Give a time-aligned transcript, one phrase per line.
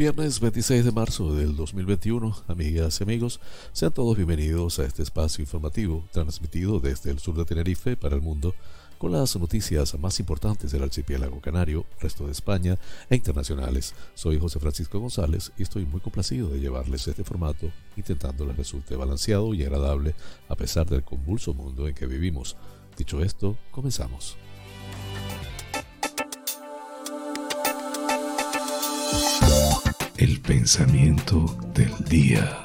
[0.00, 3.38] Viernes 26 de marzo del 2021, amigas y amigos,
[3.74, 8.22] sean todos bienvenidos a este espacio informativo transmitido desde el sur de Tenerife para el
[8.22, 8.54] mundo
[8.96, 12.78] con las noticias más importantes del archipiélago canario, resto de España
[13.10, 13.94] e internacionales.
[14.14, 18.96] Soy José Francisco González y estoy muy complacido de llevarles este formato, intentando les resulte
[18.96, 20.14] balanceado y agradable
[20.48, 22.56] a pesar del convulso mundo en que vivimos.
[22.96, 24.38] Dicho esto, comenzamos.
[30.20, 32.62] El pensamiento del día.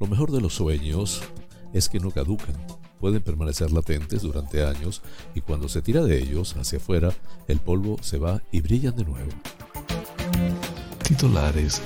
[0.00, 1.22] Lo mejor de los sueños
[1.72, 2.56] es que no caducan,
[2.98, 5.00] pueden permanecer latentes durante años
[5.32, 7.14] y cuando se tira de ellos hacia afuera,
[7.46, 9.30] el polvo se va y brillan de nuevo.
[11.04, 11.80] Titulares.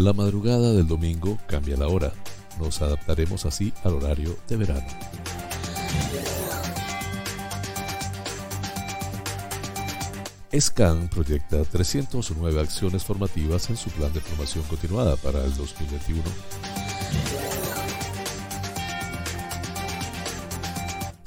[0.00, 2.10] La madrugada del domingo cambia la hora.
[2.58, 4.86] Nos adaptaremos así al horario de verano.
[10.58, 16.22] SCAN proyecta 309 acciones formativas en su plan de formación continuada para el 2021.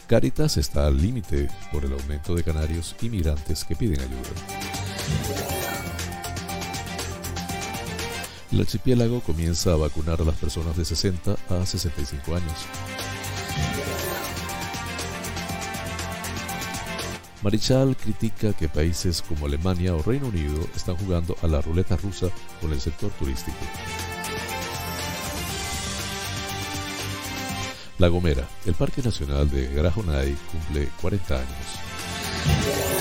[0.07, 4.62] Caritas está al límite por el aumento de canarios inmigrantes que piden ayuda.
[8.53, 12.53] El archipiélago comienza a vacunar a las personas de 60 a 65 años.
[17.41, 22.27] Marichal critica que países como Alemania o Reino Unido están jugando a la ruleta rusa
[22.61, 23.57] con el sector turístico.
[27.97, 32.92] La Gomera, el Parque Nacional de Grajonay, cumple 40 años.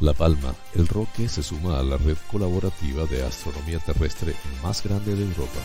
[0.00, 5.14] La Palma, el Roque se suma a la red colaborativa de astronomía terrestre más grande
[5.14, 5.60] de Europa.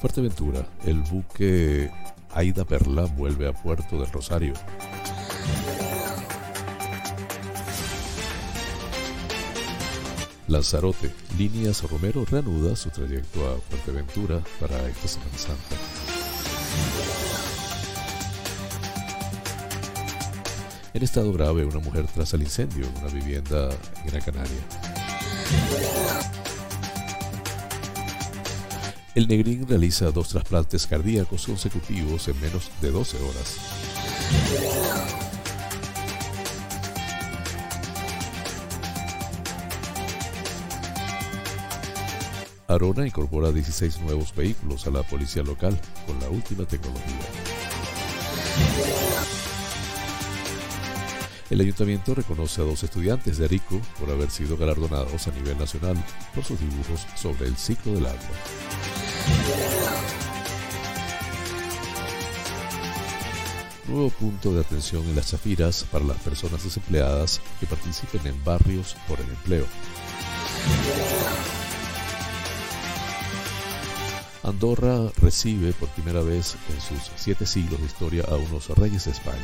[0.00, 1.90] Fuerteventura, el buque
[2.32, 4.54] Aida Perla vuelve a Puerto del Rosario.
[10.46, 17.23] Lanzarote, Líneas Romero reanuda su trayecto a Fuerteventura para esta Semana.
[20.94, 23.68] En estado grave, una mujer tras el incendio en una vivienda
[24.04, 24.60] en Gran Canaria.
[29.16, 33.56] El Negrín realiza dos trasplantes cardíacos consecutivos en menos de 12 horas.
[42.68, 47.53] Arona incorpora 16 nuevos vehículos a la policía local con la última tecnología.
[51.54, 55.96] El ayuntamiento reconoce a dos estudiantes de Arico por haber sido galardonados a nivel nacional
[56.34, 58.18] por sus dibujos sobre el ciclo del agua.
[63.86, 68.96] Nuevo punto de atención en las chafiras para las personas desempleadas que participen en barrios
[69.06, 69.66] por el empleo.
[74.42, 79.12] Andorra recibe por primera vez en sus siete siglos de historia a unos reyes de
[79.12, 79.38] España.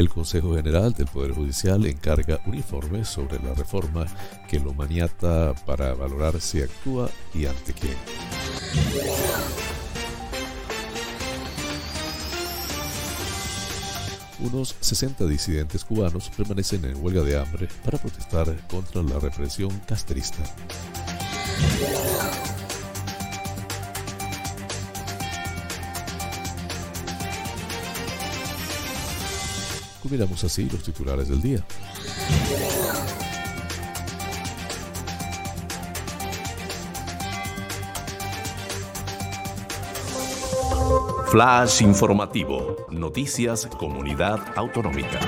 [0.00, 4.06] El Consejo General del Poder Judicial encarga un informe sobre la reforma
[4.48, 7.96] que lo maniata para valorar si actúa y ante quién.
[14.38, 20.42] Unos 60 disidentes cubanos permanecen en huelga de hambre para protestar contra la represión castrista.
[30.10, 31.64] Miramos así los titulares del día.
[41.30, 42.86] Flash informativo.
[42.90, 45.20] Noticias Comunidad Autonómica.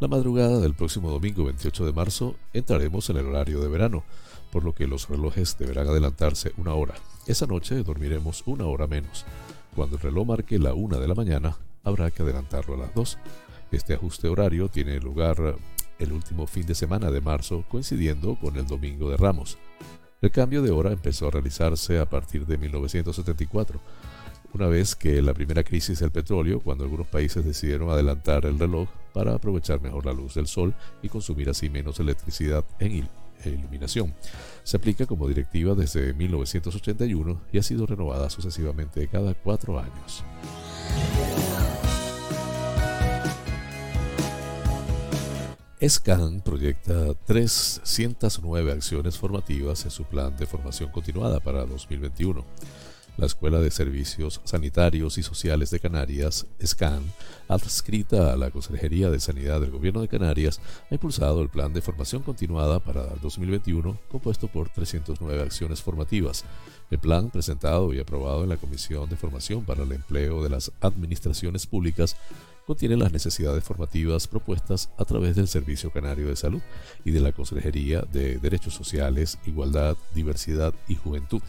[0.00, 4.02] La madrugada del próximo domingo 28 de marzo entraremos en el horario de verano
[4.50, 6.94] por lo que los relojes deberán adelantarse una hora.
[7.26, 9.26] Esa noche dormiremos una hora menos.
[9.76, 13.18] Cuando el reloj marque la una de la mañana, habrá que adelantarlo a las dos.
[13.72, 15.56] Este ajuste horario tiene lugar
[15.98, 19.58] el último fin de semana de marzo, coincidiendo con el Domingo de Ramos.
[20.22, 23.78] El cambio de hora empezó a realizarse a partir de 1974,
[24.52, 28.88] una vez que la primera crisis del petróleo, cuando algunos países decidieron adelantar el reloj
[29.12, 33.08] para aprovechar mejor la luz del sol y consumir así menos electricidad en,
[33.44, 34.14] e iluminación.
[34.64, 40.24] Se aplica como directiva desde 1981 y ha sido renovada sucesivamente cada cuatro años.
[45.80, 52.44] SCAN proyecta 309 acciones formativas en su plan de formación continuada para 2021.
[53.20, 57.02] La Escuela de Servicios Sanitarios y Sociales de Canarias, SCAN,
[57.48, 60.58] adscrita a la Consejería de Sanidad del Gobierno de Canarias,
[60.90, 66.46] ha impulsado el plan de formación continuada para 2021, compuesto por 309 acciones formativas.
[66.90, 70.72] El plan, presentado y aprobado en la Comisión de Formación para el Empleo de las
[70.80, 72.16] Administraciones Públicas,
[72.66, 76.62] contiene las necesidades formativas propuestas a través del Servicio Canario de Salud
[77.04, 81.42] y de la Consejería de Derechos Sociales, Igualdad, Diversidad y Juventud.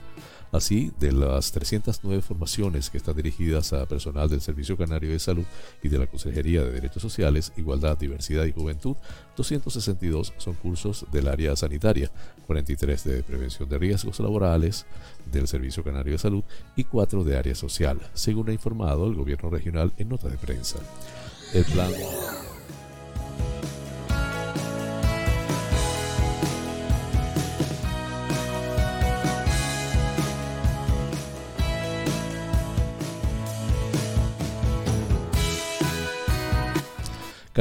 [0.51, 5.45] Así, de las 309 formaciones que están dirigidas a personal del Servicio Canario de Salud
[5.81, 8.97] y de la Consejería de Derechos Sociales, Igualdad, Diversidad y Juventud,
[9.37, 12.11] 262 son cursos del área sanitaria,
[12.47, 14.85] 43 de prevención de riesgos laborales
[15.31, 16.43] del Servicio Canario de Salud
[16.75, 20.79] y 4 de área social, según ha informado el Gobierno regional en nota de prensa.
[21.53, 21.91] El plan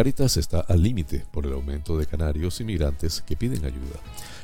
[0.00, 4.00] Caritas está al límite por el aumento de canarios inmigrantes que piden ayuda.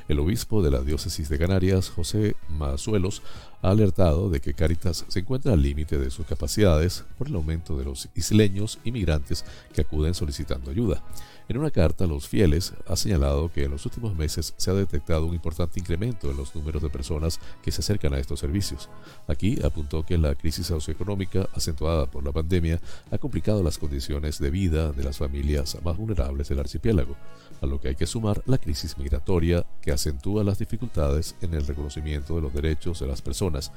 [0.07, 3.23] El obispo de la diócesis de Canarias, José Mazuelos,
[3.63, 7.75] ha alertado de que Caritas se encuentra al límite de sus capacidades por el aumento
[7.79, 11.03] de los isleños inmigrantes que acuden solicitando ayuda.
[11.49, 15.27] En una carta, los fieles ha señalado que en los últimos meses se ha detectado
[15.27, 18.89] un importante incremento en los números de personas que se acercan a estos servicios.
[19.29, 22.81] Aquí apuntó que la crisis socioeconómica acentuada por la pandemia
[23.13, 27.17] ha complicado las condiciones de vida de las familias más vulnerables del archipiélago,
[27.61, 31.65] a lo que hay que sumar la crisis migratoria que acentúa las dificultades en el
[31.65, 33.71] reconocimiento de los derechos de las personas,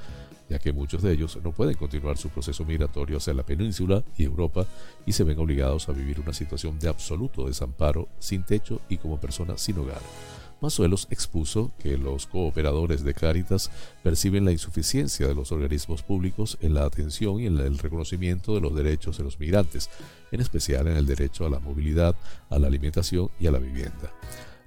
[0.50, 4.24] ya que muchos de ellos no pueden continuar su proceso migratorio hacia la península y
[4.24, 4.66] Europa
[5.06, 9.20] y se ven obligados a vivir una situación de absoluto desamparo, sin techo y como
[9.20, 10.00] personas sin hogar.
[10.60, 13.70] Mazuelos expuso que los cooperadores de Caritas
[14.02, 18.60] perciben la insuficiencia de los organismos públicos en la atención y en el reconocimiento de
[18.60, 19.88] los derechos de los migrantes,
[20.32, 22.14] en especial en el derecho a la movilidad,
[22.50, 24.12] a la alimentación y a la vivienda.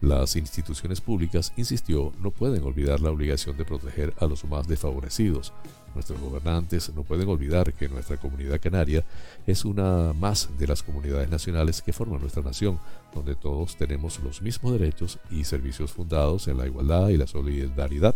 [0.04, 5.54] Las instituciones públicas, insistió, no pueden olvidar la obligación de proteger a los más desfavorecidos.
[5.96, 9.06] Nuestros gobernantes no pueden olvidar que nuestra comunidad canaria
[9.48, 12.80] es una más de las comunidades nacionales que forman nuestra nación,
[13.16, 18.14] donde todos tenemos los mismos derechos y servicios fundados en la igualdad y la solidaridad.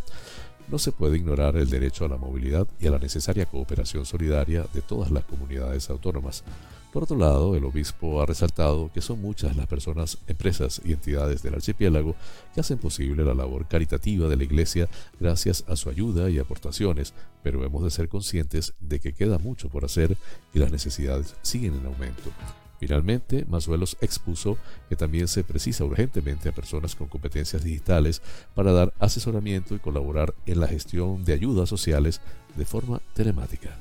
[0.67, 4.65] No se puede ignorar el derecho a la movilidad y a la necesaria cooperación solidaria
[4.73, 6.43] de todas las comunidades autónomas.
[6.91, 11.43] Por otro lado, el obispo ha resaltado que son muchas las personas, empresas y entidades
[11.43, 12.15] del archipiélago
[12.53, 14.89] que hacen posible la labor caritativa de la Iglesia
[15.19, 17.13] gracias a su ayuda y aportaciones,
[17.43, 20.17] pero hemos de ser conscientes de que queda mucho por hacer
[20.53, 22.31] y las necesidades siguen en aumento.
[22.79, 28.21] Finalmente, Mazuelos expuso que también se precisa urgentemente a personas con competencias digitales
[28.53, 32.21] para dar asesoramiento y colaborar en la gestión de ayudas sociales
[32.55, 33.75] de forma telemática.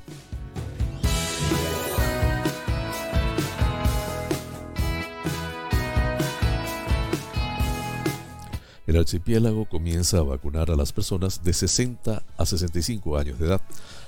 [8.87, 13.61] El archipiélago comienza a vacunar a las personas de 60 a 65 años de edad.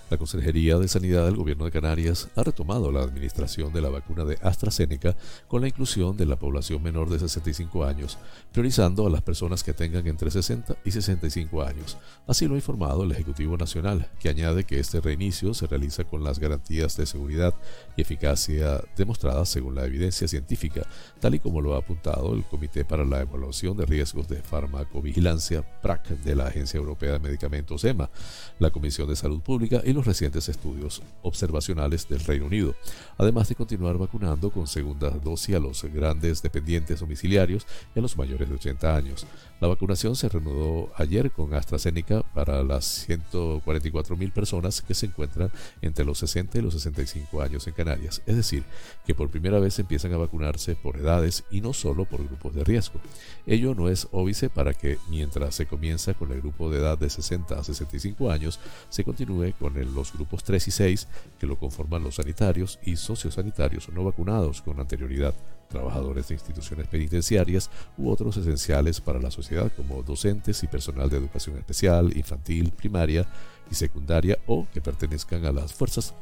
[0.10, 4.26] La Consejería de Sanidad del Gobierno de Canarias ha retomado la administración de la vacuna
[4.26, 5.16] de AstraZeneca
[5.48, 8.18] con la inclusión de la población menor de 65 años,
[8.52, 12.00] priorizando a las personas que tengan entre 60 y 65 años.
[12.26, 16.24] Así lo ha informado el Ejecutivo Nacional, que añade que este reinicio se realiza con
[16.24, 17.54] las garantías de seguridad
[17.96, 20.88] y eficacia demostradas según la evidencia científica,
[21.20, 25.62] tal y como lo ha apuntado el Comité para la Evaluación de Riesgos de Farmacovigilancia,
[25.84, 28.10] PRAC, de la Agencia Europea de Medicamentos, EMA,
[28.58, 32.76] la Comisión de Salud Pública y recientes estudios observacionales del Reino Unido,
[33.18, 37.66] además de continuar vacunando con segunda dosis a los grandes dependientes domiciliarios
[37.96, 39.26] y a los mayores de 80 años.
[39.60, 45.52] La vacunación se reanudó ayer con AstraZeneca para las 144.000 personas que se encuentran
[45.82, 48.64] entre los 60 y los 65 años en Canarias, es decir,
[49.06, 52.64] que por primera vez empiezan a vacunarse por edades y no solo por grupos de
[52.64, 53.00] riesgo.
[53.46, 57.10] Ello no es óbice para que mientras se comienza con el grupo de edad de
[57.10, 61.08] 60 a 65 años, se continúe con los grupos 3 y 6
[61.40, 65.34] que lo conforman los sanitarios y sociosanitarios no vacunados con anterioridad
[65.70, 71.18] trabajadores de instituciones penitenciarias u otros esenciales para la sociedad como docentes y personal de
[71.18, 73.28] educación especial, infantil, primaria
[73.72, 76.14] y secundaria o que pertenezcan a las fuerzas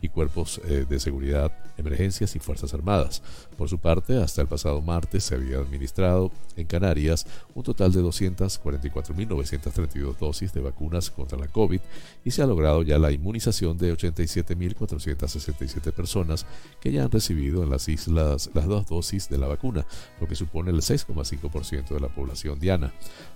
[0.00, 3.22] y cuerpos eh, de seguridad, emergencias y Fuerzas Armadas.
[3.56, 8.02] Por su parte, hasta el pasado martes se había administrado en Canarias un total de
[8.02, 11.80] 244.932 dosis de vacunas contra la COVID
[12.24, 16.44] y se ha logrado ya la inmunización de 87.467 personas
[16.80, 19.86] que ya han recibido en las islas las dos dosis de la vacuna,
[20.20, 22.92] lo que supone el 6,5% de la población diana.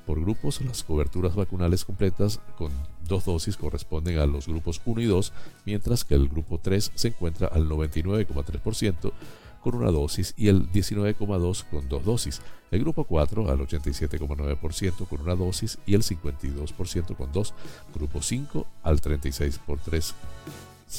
[0.06, 2.72] Por grupos, las coberturas vacunales completas con
[3.06, 5.32] dos dosis corresponden a los grupos 1 y 2,
[5.64, 9.12] mientras que el grupo 3 se encuentra al 99,3%
[9.62, 12.42] con una dosis y el 19,2% con dos dosis.
[12.70, 17.54] El grupo 4 al 87,9% con una dosis y el 52% con dos.
[17.94, 20.14] Grupo 5 al 36 por 3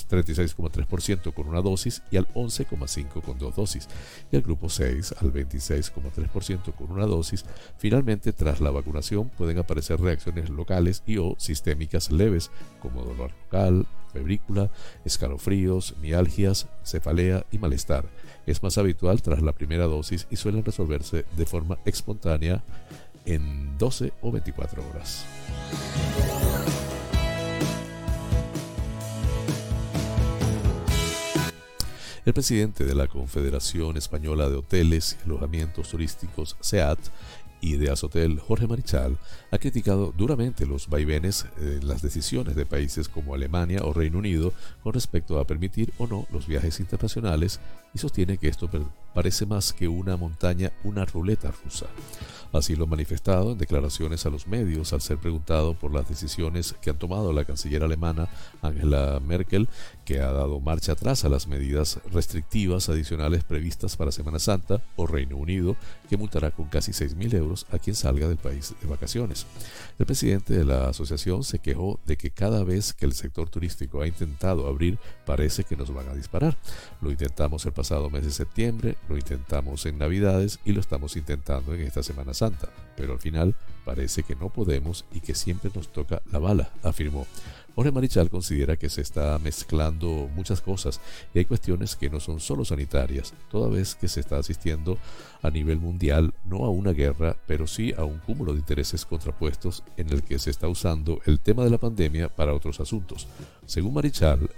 [0.09, 3.87] 36,3% con una dosis y al 11,5% con dos dosis,
[4.31, 7.45] y el grupo 6 al 26,3% con una dosis.
[7.77, 13.87] Finalmente, tras la vacunación pueden aparecer reacciones locales y o sistémicas leves como dolor local,
[14.11, 14.69] febrícula,
[15.05, 18.05] escalofríos, mialgias, cefalea y malestar.
[18.45, 22.63] Es más habitual tras la primera dosis y suelen resolverse de forma espontánea
[23.25, 25.25] en 12 o 24 horas.
[32.25, 36.99] El presidente de la Confederación Española de Hoteles y Alojamientos Turísticos, SEAT,
[37.63, 39.17] y de Azotel, Jorge Marichal,
[39.49, 44.51] ha criticado duramente los vaivenes en las decisiones de países como Alemania o Reino Unido
[44.83, 47.61] con respecto a permitir o no los viajes internacionales
[47.93, 48.69] y sostiene que esto
[49.13, 51.85] parece más que una montaña, una ruleta rusa.
[52.51, 56.75] Así lo ha manifestado en declaraciones a los medios al ser preguntado por las decisiones
[56.81, 58.27] que han tomado la canciller alemana
[58.61, 59.69] Angela Merkel,
[60.05, 65.07] que ha dado marcha atrás a las medidas restrictivas adicionales previstas para Semana Santa, o
[65.07, 65.75] Reino Unido,
[66.09, 69.45] que multará con casi 6.000 euros a quien salga del país de vacaciones.
[69.99, 74.01] El presidente de la asociación se quejó de que cada vez que el sector turístico
[74.01, 76.57] ha intentado abrir, parece que nos van a disparar.
[77.01, 81.73] Lo intentamos el pasado mes de septiembre, lo intentamos en Navidades y lo estamos intentando
[81.73, 83.55] en esta Semana Santa pero al final
[83.85, 87.27] parece que no podemos y que siempre nos toca la bala, afirmó.
[87.75, 91.01] Jorge Marichal considera que se está mezclando muchas cosas
[91.33, 94.99] y hay cuestiones que no son solo sanitarias, toda vez que se está asistiendo
[95.41, 99.83] a nivel mundial no a una guerra, pero sí a un cúmulo de intereses contrapuestos
[99.97, 103.27] en el que se está usando el tema de la pandemia para otros asuntos.
[103.65, 104.49] Según Marichal,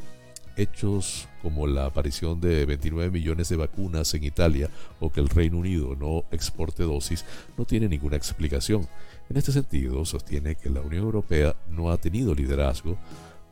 [0.58, 4.70] hechos como la aparición de 29 millones de vacunas en Italia
[5.00, 7.26] o que el Reino Unido no exporte dosis
[7.58, 8.88] no tiene ninguna explicación.
[9.30, 12.98] En este sentido, sostiene que la Unión Europea no ha tenido liderazgo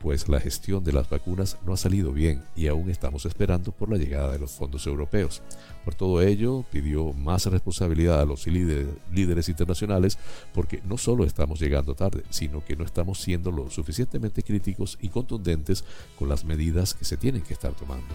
[0.04, 3.90] pues la gestión de las vacunas no ha salido bien y aún estamos esperando por
[3.90, 5.40] la llegada de los fondos europeos.
[5.82, 10.18] Por todo ello, pidió más responsabilidad a los líderes, internacionales
[10.52, 15.08] porque no solo estamos llegando tarde, sino que no estamos siendo lo suficientemente críticos y
[15.08, 15.84] contundentes
[16.18, 18.14] con las medidas que se tienen que estar tomando.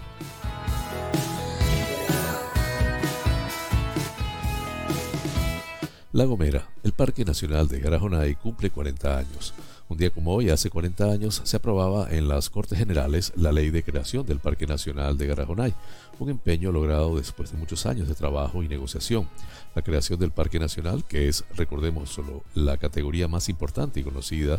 [6.12, 9.54] La Gomera, el Parque Nacional de Garajonay, cumple 40 años.
[9.88, 13.70] Un día como hoy, hace 40 años, se aprobaba en las Cortes Generales la ley
[13.70, 15.72] de creación del Parque Nacional de Garajonay,
[16.18, 19.28] un empeño logrado después de muchos años de trabajo y negociación.
[19.76, 24.58] La creación del Parque Nacional, que es, recordemos, solo la categoría más importante y conocida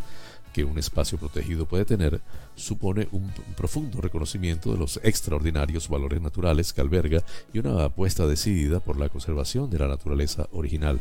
[0.53, 2.22] que un espacio protegido puede tener,
[2.55, 8.79] supone un profundo reconocimiento de los extraordinarios valores naturales que alberga y una apuesta decidida
[8.79, 11.00] por la conservación de la naturaleza original.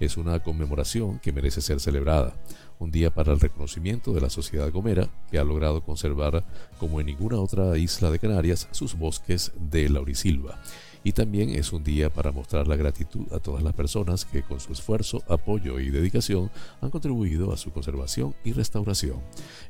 [0.00, 2.34] Es una conmemoración que merece ser celebrada
[2.78, 6.44] un día para el reconocimiento de la sociedad gomera, que ha logrado conservar,
[6.78, 10.60] como en ninguna otra isla de Canarias, sus bosques de laurisilva.
[11.06, 14.58] Y también es un día para mostrar la gratitud a todas las personas que con
[14.58, 16.50] su esfuerzo, apoyo y dedicación
[16.80, 19.20] han contribuido a su conservación y restauración.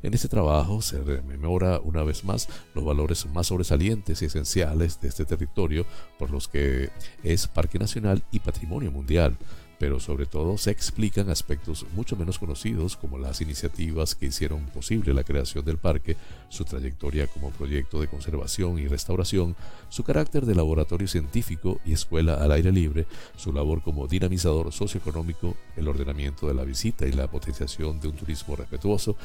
[0.03, 5.09] En este trabajo se rememora una vez más los valores más sobresalientes y esenciales de
[5.09, 5.85] este territorio
[6.19, 6.89] por los que
[7.23, 9.37] es Parque Nacional y Patrimonio Mundial
[9.79, 15.13] pero sobre todo se explican aspectos mucho menos conocidos como las iniciativas que hicieron posible
[15.13, 16.17] la creación del parque,
[16.49, 19.57] su trayectoria como proyecto de conservación y restauración,
[19.89, 23.07] su carácter de laboratorio científico y escuela al aire libre,
[23.37, 28.17] su labor como dinamizador socioeconómico, el ordenamiento de la visita y la potenciación de un
[28.17, 29.17] turismo respetuoso,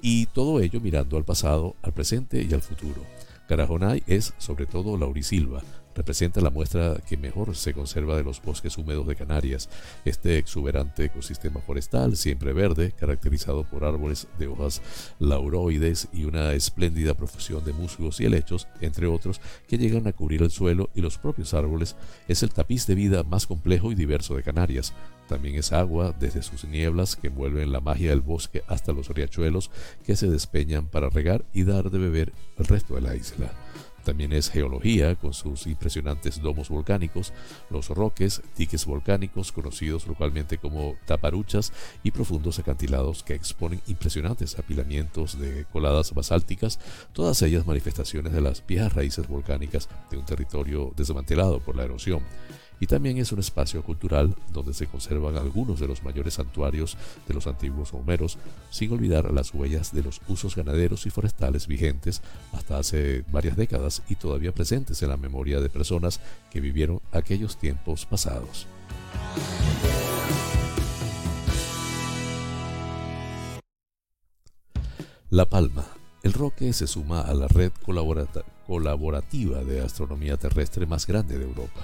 [0.00, 3.04] y todo ello mirando al pasado, al presente y al futuro.
[3.48, 5.62] Carajonay es sobre todo laurisilva,
[5.98, 9.68] representa la muestra que mejor se conserva de los bosques húmedos de Canarias.
[10.04, 14.80] Este exuberante ecosistema forestal, siempre verde, caracterizado por árboles de hojas
[15.18, 20.42] lauroides y una espléndida profusión de musgos y helechos, entre otros, que llegan a cubrir
[20.42, 21.96] el suelo y los propios árboles,
[22.28, 24.94] es el tapiz de vida más complejo y diverso de Canarias,
[25.28, 29.70] También es agua desde sus nieblas que envuelven la magia del bosque hasta los riachuelos
[30.06, 33.52] que se despeñan para regar y dar de beber al resto de la isla.
[34.08, 37.34] También es geología, con sus impresionantes domos volcánicos,
[37.68, 45.38] los roques, diques volcánicos, conocidos localmente como taparuchas, y profundos acantilados que exponen impresionantes apilamientos
[45.38, 46.80] de coladas basálticas,
[47.12, 52.22] todas ellas manifestaciones de las viejas raíces volcánicas de un territorio desmantelado por la erosión
[52.80, 57.34] y también es un espacio cultural donde se conservan algunos de los mayores santuarios de
[57.34, 58.38] los antiguos homeros,
[58.70, 64.02] sin olvidar las huellas de los usos ganaderos y forestales vigentes hasta hace varias décadas
[64.08, 66.20] y todavía presentes en la memoria de personas
[66.50, 68.66] que vivieron aquellos tiempos pasados.
[75.30, 75.84] La Palma.
[76.22, 77.70] El Roque se suma a la red
[78.66, 81.80] colaborativa de astronomía terrestre más grande de Europa.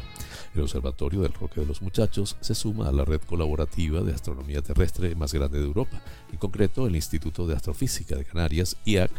[0.55, 4.63] El Observatorio del Roque de los Muchachos se suma a la red colaborativa de astronomía
[4.63, 6.01] terrestre más grande de Europa.
[6.31, 9.11] En concreto, el Instituto de Astrofísica de Canarias, IAC,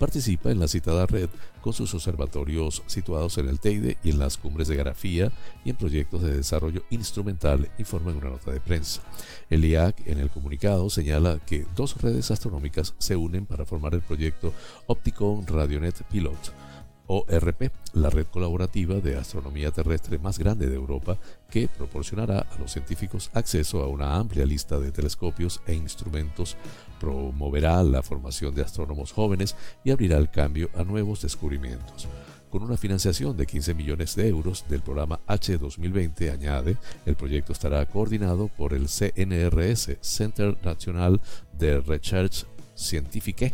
[0.00, 1.28] participa en la citada red
[1.60, 5.30] con sus observatorios situados en el Teide y en las cumbres de Garafía
[5.64, 9.02] y en proyectos de desarrollo instrumental, informa en una nota de prensa.
[9.48, 14.02] El IAC en el comunicado señala que dos redes astronómicas se unen para formar el
[14.02, 14.52] proyecto
[14.86, 16.69] Opticon Radionet Pilot
[17.10, 21.18] ORP, la red colaborativa de astronomía terrestre más grande de Europa,
[21.50, 26.56] que proporcionará a los científicos acceso a una amplia lista de telescopios e instrumentos,
[27.00, 32.06] promoverá la formación de astrónomos jóvenes y abrirá el cambio a nuevos descubrimientos.
[32.48, 37.52] Con una financiación de 15 millones de euros del programa H 2020, añade, el proyecto
[37.52, 41.20] estará coordinado por el CNRS, Center National
[41.58, 43.52] de Research Scientifique,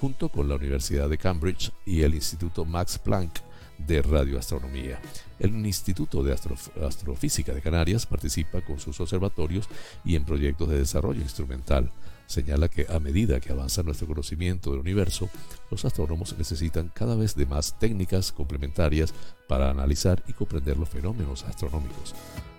[0.00, 3.40] junto con la Universidad de Cambridge y el Instituto Max Planck
[3.78, 5.00] de Radioastronomía.
[5.38, 9.68] El Instituto de Astrofísica de Canarias participa con sus observatorios
[10.04, 11.90] y en proyectos de desarrollo instrumental.
[12.26, 15.30] Señala que a medida que avanza nuestro conocimiento del universo,
[15.70, 19.14] los astrónomos necesitan cada vez de más técnicas complementarias
[19.48, 22.14] para analizar y comprender los fenómenos astronómicos.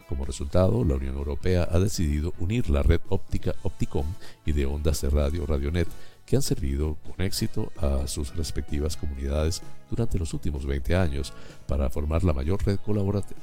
[0.08, 4.08] Como resultado, la Unión Europea ha decidido unir la red óptica Opticom
[4.44, 5.88] y de ondas de radio Radionet
[6.30, 11.34] que han servido con éxito a sus respectivas comunidades durante los últimos 20 años
[11.68, 12.78] para formar la mayor red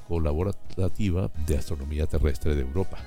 [0.07, 2.99] colaborativa de astronomía terrestre de Europa.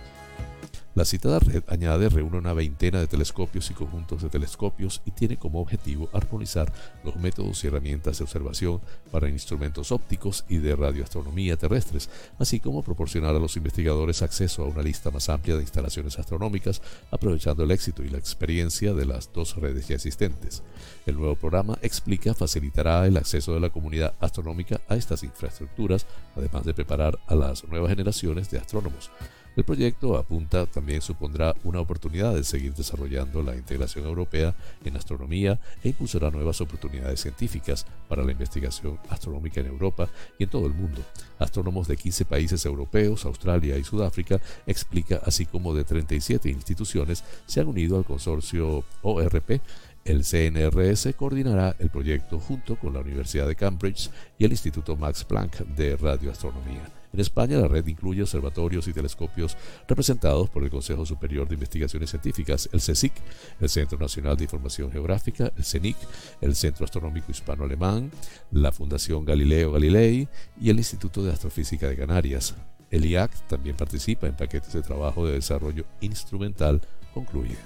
[0.95, 5.38] La citada red añade reúne una veintena de telescopios y conjuntos de telescopios y tiene
[5.38, 6.73] como objetivo armonizar
[7.04, 12.82] los métodos y herramientas de observación para instrumentos ópticos y de radioastronomía terrestres, así como
[12.82, 17.71] proporcionar a los investigadores acceso a una lista más amplia de instalaciones astronómicas, aprovechando el
[17.71, 20.63] éxito y la experiencia de las dos redes ya existentes.
[21.06, 26.65] El nuevo programa explica facilitará el acceso de la comunidad astronómica a estas infraestructuras, además
[26.65, 29.12] de preparar a las nuevas generaciones de astrónomos.
[29.55, 35.59] El proyecto apunta también supondrá una oportunidad de seguir desarrollando la integración europea en astronomía
[35.83, 40.07] e impulsará nuevas oportunidades científicas para la investigación astronómica en Europa
[40.38, 41.03] y en todo el mundo.
[41.39, 47.59] Astrónomos de 15 países europeos, Australia y Sudáfrica, explica, así como de 37 instituciones, se
[47.59, 49.62] han unido al consorcio ORP
[50.05, 55.23] el CNRS coordinará el proyecto junto con la Universidad de Cambridge y el Instituto Max
[55.23, 56.98] Planck de Radioastronomía.
[57.11, 62.09] En España, la red incluye observatorios y telescopios representados por el Consejo Superior de Investigaciones
[62.11, 63.13] Científicas, el CSIC,
[63.59, 65.97] el Centro Nacional de Información Geográfica, el CENIC,
[66.41, 68.11] el Centro Astronómico Hispano-Alemán,
[68.51, 70.27] la Fundación Galileo Galilei
[70.61, 72.55] y el Instituto de Astrofísica de Canarias.
[72.91, 76.81] El IAC también participa en paquetes de trabajo de desarrollo instrumental,
[77.13, 77.57] concluye.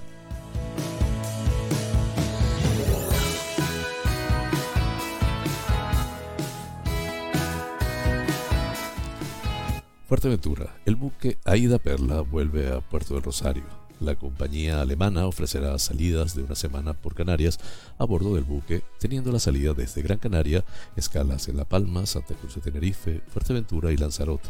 [10.08, 10.76] Fuerteventura.
[10.86, 13.64] El buque Aida Perla vuelve a Puerto del Rosario.
[14.02, 17.58] La compañía alemana ofrecerá salidas de una semana por Canarias
[17.98, 20.66] a bordo del buque, teniendo la salida desde Gran Canaria,
[20.98, 24.50] escalas en La Palma, Santa Cruz de Tenerife, Fuerteventura y Lanzarote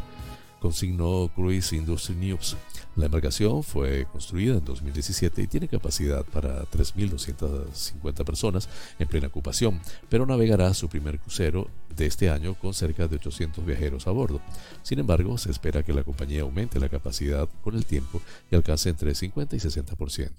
[0.64, 2.56] consignó Cruise Industry News.
[2.96, 9.78] La embarcación fue construida en 2017 y tiene capacidad para 3.250 personas en plena ocupación,
[10.08, 14.40] pero navegará su primer crucero de este año con cerca de 800 viajeros a bordo.
[14.82, 18.88] Sin embargo, se espera que la compañía aumente la capacidad con el tiempo y alcance
[18.88, 20.30] entre 50 y 60%.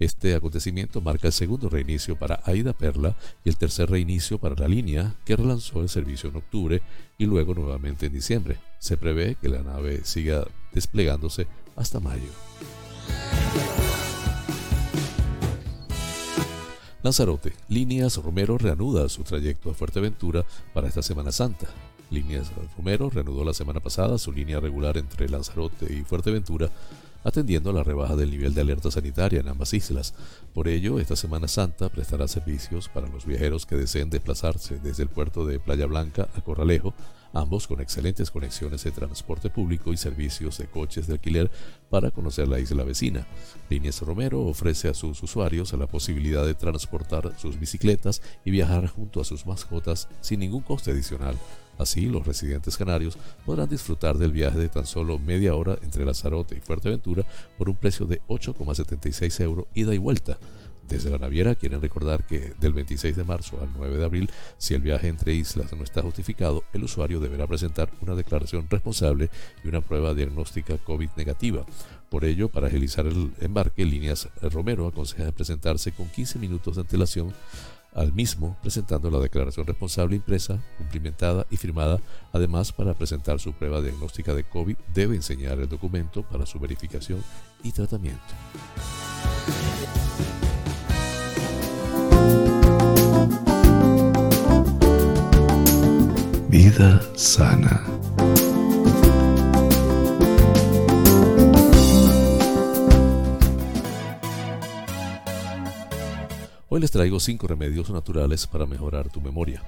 [0.00, 4.66] Este acontecimiento marca el segundo reinicio para Aida Perla y el tercer reinicio para la
[4.66, 6.82] línea que relanzó el servicio en octubre
[7.20, 8.56] y luego nuevamente en diciembre.
[8.78, 12.30] Se prevé que la nave siga desplegándose hasta mayo.
[17.02, 17.52] Lanzarote.
[17.68, 21.66] Líneas Romero reanuda su trayecto a Fuerteventura para esta Semana Santa.
[22.10, 26.70] Líneas Romero reanudó la semana pasada su línea regular entre Lanzarote y Fuerteventura
[27.24, 30.14] atendiendo a la rebaja del nivel de alerta sanitaria en ambas islas.
[30.54, 35.08] Por ello, esta Semana Santa prestará servicios para los viajeros que deseen desplazarse desde el
[35.08, 36.94] puerto de Playa Blanca a Corralejo,
[37.32, 41.50] ambos con excelentes conexiones de transporte público y servicios de coches de alquiler
[41.88, 43.26] para conocer la isla vecina.
[43.68, 49.20] Líneas Romero ofrece a sus usuarios la posibilidad de transportar sus bicicletas y viajar junto
[49.20, 51.36] a sus mascotas sin ningún coste adicional.
[51.80, 53.16] Así, los residentes canarios
[53.46, 57.24] podrán disfrutar del viaje de tan solo media hora entre Lanzarote y Fuerteventura
[57.56, 60.38] por un precio de 8,76 euros ida y vuelta.
[60.86, 64.74] Desde la naviera quieren recordar que del 26 de marzo al 9 de abril, si
[64.74, 69.30] el viaje entre islas no está justificado, el usuario deberá presentar una declaración responsable
[69.64, 71.64] y una prueba diagnóstica COVID negativa.
[72.10, 77.32] Por ello, para agilizar el embarque, Líneas Romero aconseja presentarse con 15 minutos de antelación
[77.94, 82.00] al mismo presentando la declaración responsable impresa, cumplimentada y firmada.
[82.32, 87.22] Además, para presentar su prueba diagnóstica de COVID, debe enseñar el documento para su verificación
[87.62, 88.20] y tratamiento.
[96.48, 97.84] Vida sana.
[106.72, 109.60] Hoy les traigo cinco remedios naturales para mejorar tu memoria.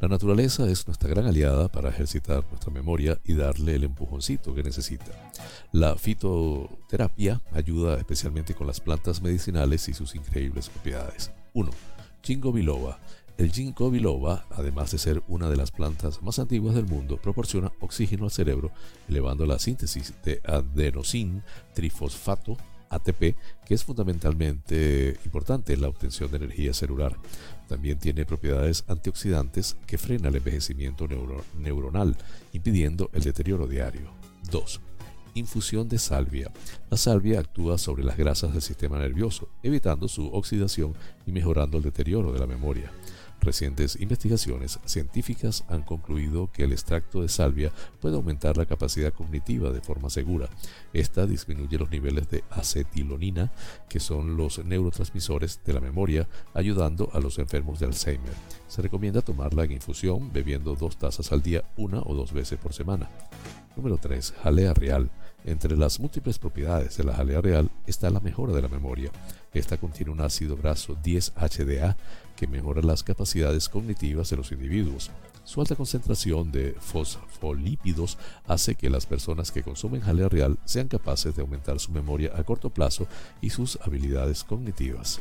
[0.00, 4.62] La naturaleza es nuestra gran aliada para ejercitar nuestra memoria y darle el empujoncito que
[4.62, 5.12] necesita.
[5.72, 11.32] La fitoterapia ayuda especialmente con las plantas medicinales y sus increíbles propiedades.
[11.52, 11.70] 1.
[12.22, 12.98] Ginkgo biloba.
[13.36, 17.72] El ginkgo biloba, además de ser una de las plantas más antiguas del mundo, proporciona
[17.80, 18.72] oxígeno al cerebro,
[19.06, 21.42] elevando la síntesis de adenosín
[21.74, 22.56] trifosfato
[22.90, 27.16] ATP, que es fundamentalmente importante en la obtención de energía celular.
[27.68, 31.06] También tiene propiedades antioxidantes que frena el envejecimiento
[31.56, 32.16] neuronal,
[32.52, 34.10] impidiendo el deterioro diario.
[34.50, 34.80] 2.
[35.34, 36.50] Infusión de salvia.
[36.90, 40.94] La salvia actúa sobre las grasas del sistema nervioso, evitando su oxidación
[41.26, 42.90] y mejorando el deterioro de la memoria.
[43.40, 49.70] Recientes investigaciones científicas han concluido que el extracto de salvia puede aumentar la capacidad cognitiva
[49.70, 50.48] de forma segura.
[50.92, 53.52] Esta disminuye los niveles de acetilonina,
[53.88, 58.34] que son los neurotransmisores de la memoria, ayudando a los enfermos de Alzheimer.
[58.66, 62.72] Se recomienda tomarla en infusión bebiendo dos tazas al día una o dos veces por
[62.72, 63.08] semana.
[63.76, 64.34] Número 3.
[64.42, 65.10] Jalea real.
[65.44, 69.10] Entre las múltiples propiedades de la jalea real está la mejora de la memoria.
[69.54, 71.96] Esta contiene un ácido graso 10-HDA
[72.38, 75.10] que mejora las capacidades cognitivas de los individuos.
[75.42, 81.34] Su alta concentración de fosfolípidos hace que las personas que consumen jalea real sean capaces
[81.34, 83.08] de aumentar su memoria a corto plazo
[83.40, 85.18] y sus habilidades cognitivas.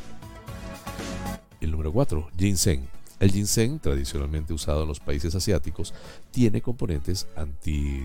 [1.60, 2.30] El número 4.
[2.38, 2.88] Ginseng.
[3.20, 5.96] El ginseng, tradicionalmente usado en los países asiáticos,
[6.30, 8.04] tiene componentes anti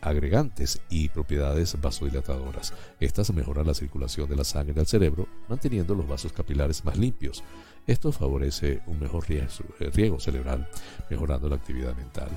[0.00, 2.72] agregantes y propiedades vasodilatadoras.
[3.00, 7.42] Estas mejoran la circulación de la sangre al cerebro, manteniendo los vasos capilares más limpios.
[7.86, 10.66] Esto favorece un mejor riego cerebral,
[11.10, 12.28] mejorando la actividad mental.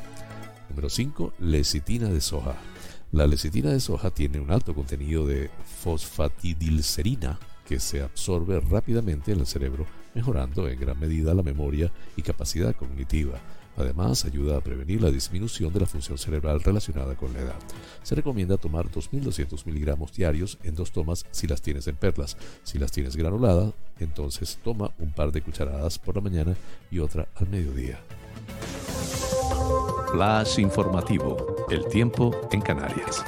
[0.70, 1.34] Número 5.
[1.40, 2.56] Lecitina de soja.
[3.14, 5.50] La lecitina de soja tiene un alto contenido de
[5.82, 12.24] fosfatidilcerina que se absorbe rápidamente en el cerebro, mejorando en gran medida la memoria y
[12.24, 13.40] capacidad cognitiva.
[13.78, 17.60] Además, ayuda a prevenir la disminución de la función cerebral relacionada con la edad.
[18.02, 22.38] Se recomienda tomar 2.200 miligramos diarios en dos tomas si las tienes en perlas.
[22.64, 26.56] Si las tienes granuladas, entonces toma un par de cucharadas por la mañana
[26.90, 28.00] y otra al mediodía.
[30.12, 31.66] Flash informativo.
[31.70, 33.24] El tiempo en Canarias.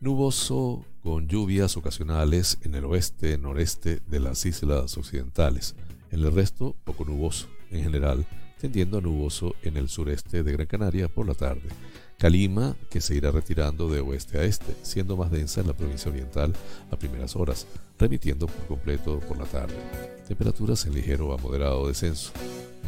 [0.00, 5.74] Nuboso con lluvias ocasionales en el oeste, noreste de las islas occidentales.
[6.10, 8.24] En el resto, poco nuboso en general,
[8.60, 11.68] tendiendo a nuboso en el sureste de Gran Canaria por la tarde.
[12.22, 16.08] Calima, que se irá retirando de oeste a este, siendo más densa en la provincia
[16.08, 16.52] oriental
[16.92, 17.66] a primeras horas,
[17.98, 19.74] remitiendo por completo por la tarde.
[20.28, 22.30] Temperaturas en ligero a moderado descenso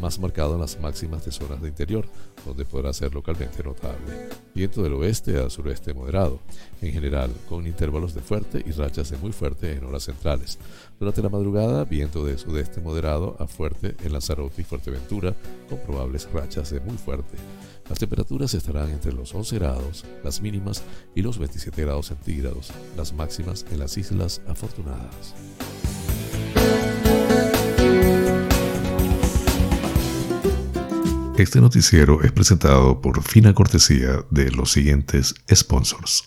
[0.01, 2.07] más marcado en las máximas de zonas de interior,
[2.44, 4.29] donde podrá ser localmente notable.
[4.55, 6.40] Viento del oeste a sureste moderado,
[6.81, 10.59] en general con intervalos de fuerte y rachas de muy fuerte en horas centrales.
[10.99, 15.35] Durante la madrugada, viento de sudeste moderado a fuerte en Lanzarote y Fuerteventura,
[15.68, 17.37] con probables rachas de muy fuerte.
[17.88, 20.83] Las temperaturas estarán entre los 11 grados, las mínimas,
[21.14, 25.35] y los 27 grados centígrados, las máximas en las Islas Afortunadas.
[31.37, 36.25] Este noticiero es presentado por fina cortesía de los siguientes sponsors.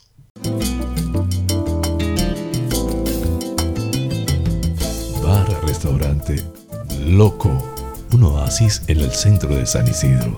[5.23, 6.43] Bar Restaurante
[7.05, 7.77] Loco
[8.13, 10.37] un oasis en el centro de San Isidro.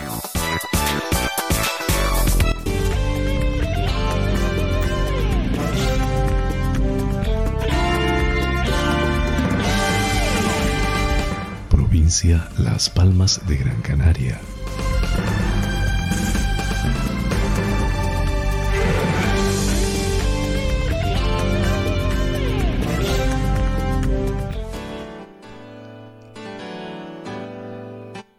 [12.31, 14.39] Las Palmas de Gran Canaria.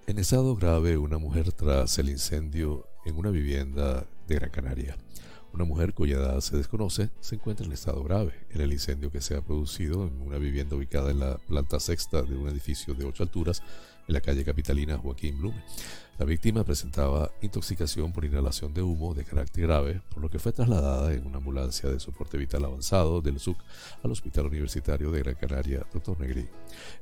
[0.06, 4.96] En estado grave, una mujer tras el incendio en una vivienda de Gran Canaria.
[5.52, 9.20] Una mujer cuya edad se desconoce se encuentra en estado grave en el incendio que
[9.20, 13.04] se ha producido en una vivienda ubicada en la planta sexta de un edificio de
[13.04, 13.62] ocho alturas
[14.08, 15.62] en la calle capitalina Joaquín Blume.
[16.18, 20.52] La víctima presentaba intoxicación por inhalación de humo de carácter grave, por lo que fue
[20.52, 23.56] trasladada en una ambulancia de soporte vital avanzado del SUC
[24.02, 26.20] al Hospital Universitario de Gran Canaria, Dr.
[26.20, 26.46] Negri.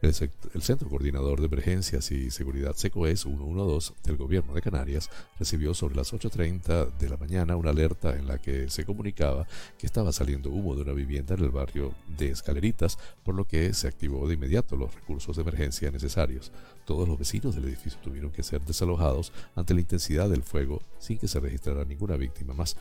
[0.00, 5.96] El, Centro Coordinador de Emergencias y Seguridad SECOES 112 del Gobierno de Canarias recibió sobre
[5.96, 9.46] las 8.30 de la mañana una alerta en la que se comunicaba
[9.76, 13.74] que estaba saliendo humo de una vivienda en el barrio de Escaleritas, por lo que
[13.74, 16.52] se activó de inmediato los recursos de emergencia necesarios.
[16.84, 18.64] Todos los vecinos del edificio tuvieron que ser
[19.54, 22.76] ante la intensidad del fuego sin que se registrara ninguna víctima más.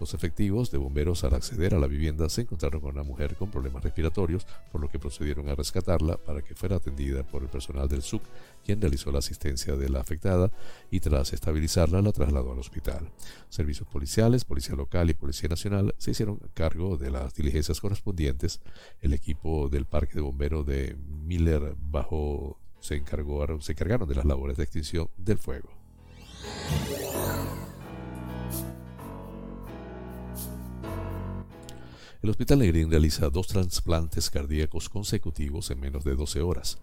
[0.00, 3.50] Los efectivos de bomberos al acceder a la vivienda se encontraron con una mujer con
[3.50, 7.86] problemas respiratorios, por lo que procedieron a rescatarla para que fuera atendida por el personal
[7.86, 8.22] del SUC,
[8.64, 10.50] quien realizó la asistencia de la afectada
[10.90, 13.10] y tras estabilizarla la trasladó al hospital.
[13.50, 18.60] Servicios policiales, Policía Local y Policía Nacional se hicieron cargo de las diligencias correspondientes.
[19.02, 24.24] El equipo del Parque de Bomberos de Miller bajo se, encargaron, se encargaron de las
[24.24, 25.70] labores de extinción del fuego.
[32.22, 36.78] El Hospital Negrín realiza dos trasplantes cardíacos consecutivos en menos de 12 horas.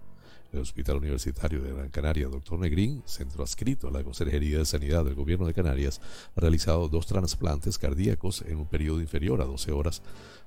[0.54, 2.60] El Hospital Universitario de Gran Canaria, Dr.
[2.60, 6.02] Negrín, centro adscrito a la Consejería de Sanidad del Gobierno de Canarias,
[6.36, 10.02] ha realizado dos trasplantes cardíacos en un periodo inferior a 12 horas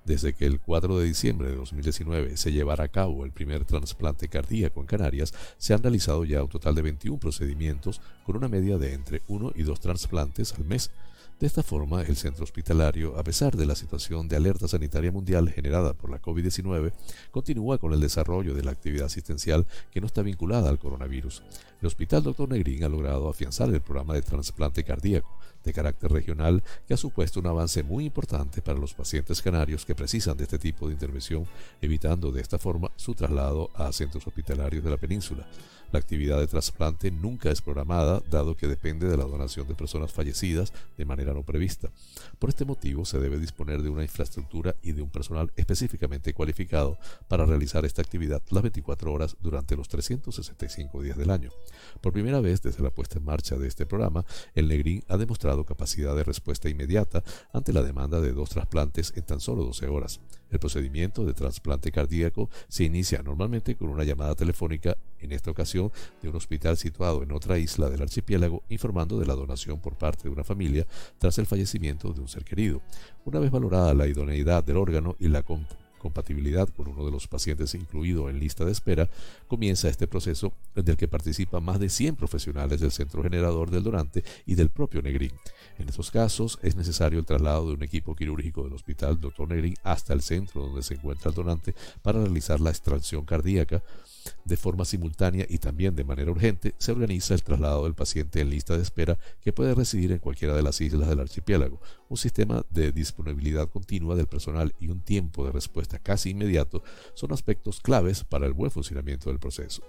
[0.05, 4.29] desde que el 4 de diciembre de 2019 se llevara a cabo el primer trasplante
[4.29, 8.79] cardíaco en Canarias, se han realizado ya un total de 21 procedimientos con una media
[8.79, 10.91] de entre 1 y 2 trasplantes al mes.
[11.41, 15.49] De esta forma, el centro hospitalario, a pesar de la situación de alerta sanitaria mundial
[15.49, 16.93] generada por la COVID-19,
[17.31, 21.43] continúa con el desarrollo de la actividad asistencial que no está vinculada al coronavirus.
[21.81, 22.51] El Hospital Dr.
[22.51, 27.41] Negrín ha logrado afianzar el programa de trasplante cardíaco de carácter regional que ha supuesto
[27.41, 31.47] un avance muy importante para los pacientes canarios que precisan de este tipo de intervención,
[31.81, 35.47] evitando de esta forma su traslado a centros hospitalarios de la península.
[35.93, 40.13] La actividad de trasplante nunca es programada, dado que depende de la donación de personas
[40.13, 41.91] fallecidas de manera no prevista.
[42.39, 46.99] Por este motivo, se debe disponer de una infraestructura y de un personal específicamente cualificado
[47.29, 51.51] para realizar esta actividad las 24 horas durante los 365 días del año.
[52.01, 54.25] Por primera vez desde la puesta en marcha de este programa,
[54.55, 59.25] el Negrín ha demostrado capacidad de respuesta inmediata ante la demanda de dos trasplantes en
[59.25, 60.21] tan solo 12 horas.
[60.51, 65.93] El procedimiento de trasplante cardíaco se inicia normalmente con una llamada telefónica, en esta ocasión
[66.23, 70.25] de un hospital situado en otra isla del archipiélago, informando de la donación por parte
[70.25, 70.87] de una familia
[71.19, 72.81] tras el fallecimiento de un ser querido.
[73.25, 75.45] Una vez valorada la idoneidad del órgano y la
[75.99, 79.09] compatibilidad con uno de los pacientes incluido en lista de espera,
[79.47, 83.83] comienza este proceso en el que participan más de 100 profesionales del centro generador del
[83.83, 85.33] donante y del propio Negrín.
[85.81, 89.49] En estos casos es necesario el traslado de un equipo quirúrgico del hospital Dr.
[89.49, 93.83] Negrín hasta el centro donde se encuentra el donante para realizar la extracción cardíaca
[94.45, 98.51] de forma simultánea y también de manera urgente, se organiza el traslado del paciente en
[98.51, 101.81] lista de espera que puede residir en cualquiera de las islas del archipiélago.
[102.11, 106.83] Un sistema de disponibilidad continua del personal y un tiempo de respuesta casi inmediato
[107.15, 109.85] son aspectos claves para el buen funcionamiento del proceso.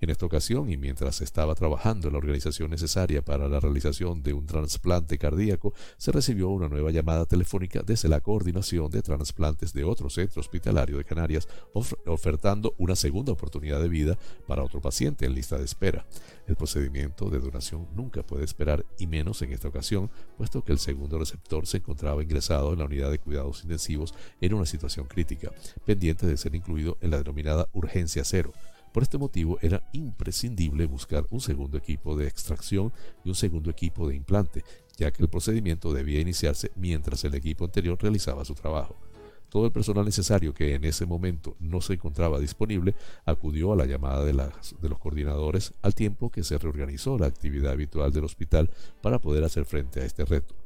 [0.00, 4.22] En esta ocasión, y mientras se estaba trabajando en la organización necesaria para la realización
[4.22, 9.72] de un trasplante cardíaco, se recibió una nueva llamada telefónica desde la coordinación de trasplantes
[9.72, 11.48] de otro centro hospitalario de Canarias,
[12.06, 16.06] ofertando una segunda oportunidad de vida para otro paciente en lista de espera.
[16.46, 20.78] El procedimiento de donación nunca puede esperar y menos en esta ocasión, puesto que el
[20.78, 25.50] segundo receptor se encontraba ingresado en la unidad de cuidados intensivos en una situación crítica,
[25.86, 28.52] pendiente de ser incluido en la denominada urgencia cero.
[28.92, 32.92] Por este motivo era imprescindible buscar un segundo equipo de extracción
[33.24, 34.64] y un segundo equipo de implante,
[34.96, 38.96] ya que el procedimiento debía iniciarse mientras el equipo anterior realizaba su trabajo.
[39.54, 43.86] Todo el personal necesario que en ese momento no se encontraba disponible acudió a la
[43.86, 48.68] llamada de, de los coordinadores al tiempo que se reorganizó la actividad habitual del hospital
[49.00, 50.56] para poder hacer frente a este reto.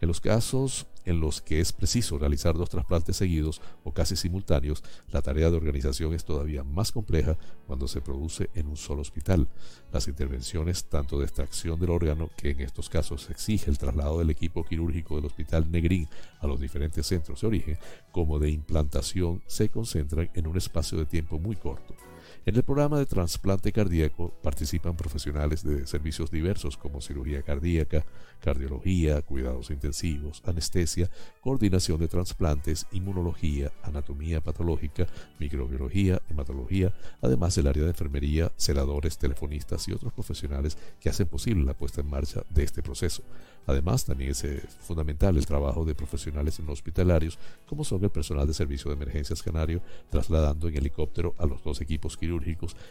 [0.00, 4.84] En los casos en los que es preciso realizar dos trasplantes seguidos o casi simultáneos,
[5.10, 9.48] la tarea de organización es todavía más compleja cuando se produce en un solo hospital.
[9.90, 14.28] Las intervenciones tanto de extracción del órgano, que en estos casos exige el traslado del
[14.28, 16.08] equipo quirúrgico del Hospital Negrín
[16.40, 17.78] a los diferentes centros de origen,
[18.12, 22.07] como de implantación, se concentran en un espacio de tiempo muy corto.
[22.46, 28.06] En el programa de trasplante cardíaco participan profesionales de servicios diversos como cirugía cardíaca,
[28.40, 31.10] cardiología, cuidados intensivos, anestesia,
[31.42, 35.06] coordinación de trasplantes, inmunología, anatomía patológica,
[35.38, 41.64] microbiología, hematología, además del área de enfermería, celadores, telefonistas y otros profesionales que hacen posible
[41.64, 43.22] la puesta en marcha de este proceso.
[43.66, 48.46] Además, también es eh, fundamental el trabajo de profesionales no hospitalarios, como son el personal
[48.46, 52.16] de servicio de emergencias canario, trasladando en helicóptero a los dos equipos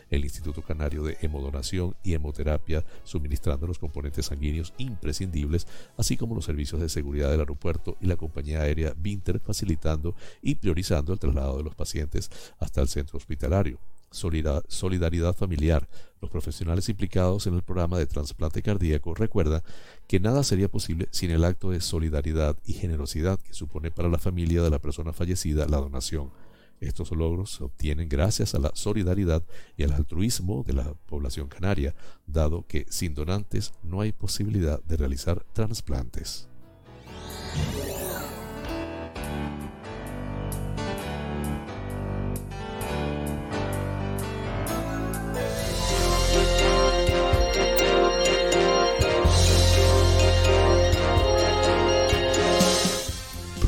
[0.09, 6.45] el Instituto Canario de Hemodonación y Hemoterapia, suministrando los componentes sanguíneos imprescindibles, así como los
[6.45, 11.57] servicios de seguridad del aeropuerto y la compañía aérea Vinter, facilitando y priorizando el traslado
[11.57, 13.79] de los pacientes hasta el centro hospitalario
[14.11, 15.87] solidaridad familiar.
[16.21, 19.61] Los profesionales implicados en el programa de trasplante cardíaco recuerdan
[20.07, 24.17] que nada sería posible sin el acto de solidaridad y generosidad que supone para la
[24.17, 26.31] familia de la persona fallecida la donación.
[26.79, 29.43] Estos logros se obtienen gracias a la solidaridad
[29.75, 34.97] y al altruismo de la población canaria, dado que sin donantes no hay posibilidad de
[34.97, 36.47] realizar trasplantes.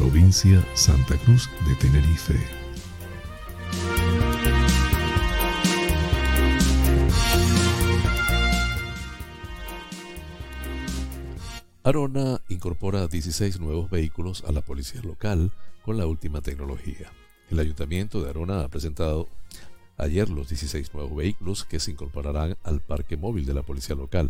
[0.09, 2.58] provincia Santa Cruz de Tenerife.
[11.89, 15.51] Arona incorpora 16 nuevos vehículos a la policía local
[15.83, 17.11] con la última tecnología.
[17.49, 19.27] El ayuntamiento de Arona ha presentado
[19.97, 24.29] ayer los 16 nuevos vehículos que se incorporarán al parque móvil de la policía local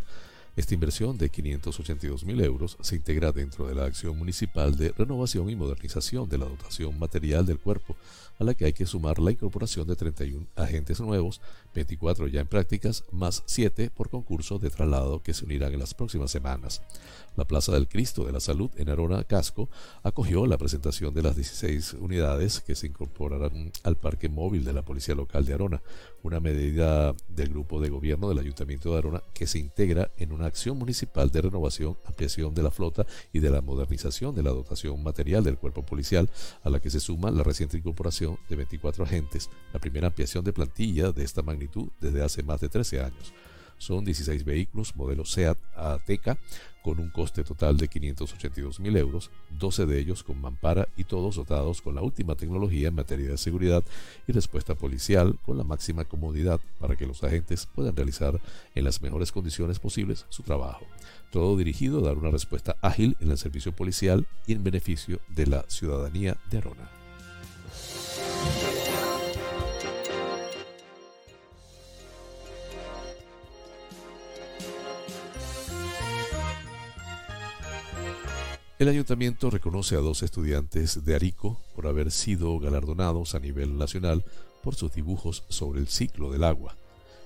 [0.60, 5.55] esta inversión de 582.000 euros se integra dentro de la acción municipal de renovación y
[5.55, 7.95] modernización de la dotación material del cuerpo,
[8.39, 11.39] a la que hay que sumar la incorporación de 31 agentes nuevos,
[11.74, 15.93] 24 ya en prácticas, más 7 por concurso de traslado que se unirán en las
[15.93, 16.82] próximas semanas.
[17.40, 19.70] La Plaza del Cristo de la Salud en Arona Casco
[20.04, 24.82] acogió la presentación de las 16 unidades que se incorporarán al parque móvil de la
[24.82, 25.82] Policía Local de Arona,
[26.22, 30.48] una medida del grupo de gobierno del Ayuntamiento de Arona que se integra en una
[30.48, 35.02] acción municipal de renovación, ampliación de la flota y de la modernización de la dotación
[35.02, 36.30] material del cuerpo policial,
[36.62, 40.52] a la que se suma la reciente incorporación de 24 agentes, la primera ampliación de
[40.52, 43.34] plantilla de esta magnitud desde hace más de 13 años.
[43.80, 46.38] Son 16 vehículos modelo SEAT Ateca
[46.84, 51.36] con un coste total de 582 mil euros, 12 de ellos con mampara y todos
[51.36, 53.84] dotados con la última tecnología en materia de seguridad
[54.28, 58.40] y respuesta policial con la máxima comodidad para que los agentes puedan realizar
[58.76, 60.86] en las mejores condiciones posibles su trabajo.
[61.32, 65.48] Todo dirigido a dar una respuesta ágil en el servicio policial y en beneficio de
[65.48, 66.99] la ciudadanía de Arona.
[78.80, 84.24] El ayuntamiento reconoce a dos estudiantes de Arico por haber sido galardonados a nivel nacional
[84.64, 86.78] por sus dibujos sobre el ciclo del agua.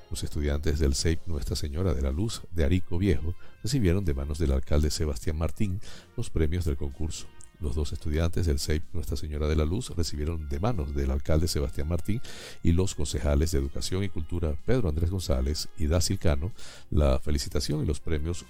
[0.10, 4.40] Los estudiantes del CEIP Nuestra Señora de la Luz de Arico Viejo recibieron de manos
[4.40, 5.80] del alcalde Sebastián Martín
[6.18, 7.28] los premios del concurso.
[7.60, 11.48] Los dos estudiantes del CEIP Nuestra Señora de la Luz recibieron de manos del alcalde
[11.48, 12.20] Sebastián Martín
[12.64, 16.52] y los concejales de Educación y Cultura Pedro Andrés González y Dacilcano
[16.90, 18.44] la felicitación y los premios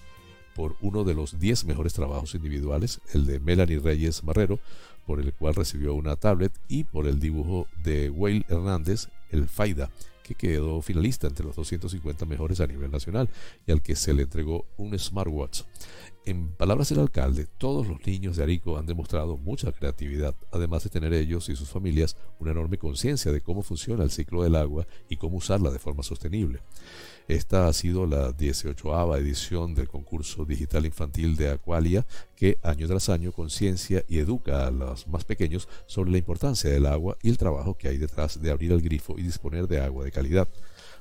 [0.55, 4.59] por uno de los 10 mejores trabajos individuales, el de Melanie Reyes Barrero,
[5.05, 9.89] por el cual recibió una tablet, y por el dibujo de Wayne Hernández, el Faida,
[10.23, 13.29] que quedó finalista entre los 250 mejores a nivel nacional
[13.67, 15.63] y al que se le entregó un smartwatch.
[16.25, 20.89] En palabras del alcalde, todos los niños de Arico han demostrado mucha creatividad, además de
[20.89, 24.87] tener ellos y sus familias una enorme conciencia de cómo funciona el ciclo del agua
[25.09, 26.61] y cómo usarla de forma sostenible.
[27.27, 32.05] Esta ha sido la 18 edición del concurso digital infantil de Aqualia,
[32.37, 36.85] que año tras año conciencia y educa a los más pequeños sobre la importancia del
[36.85, 40.05] agua y el trabajo que hay detrás de abrir el grifo y disponer de agua
[40.05, 40.47] de calidad.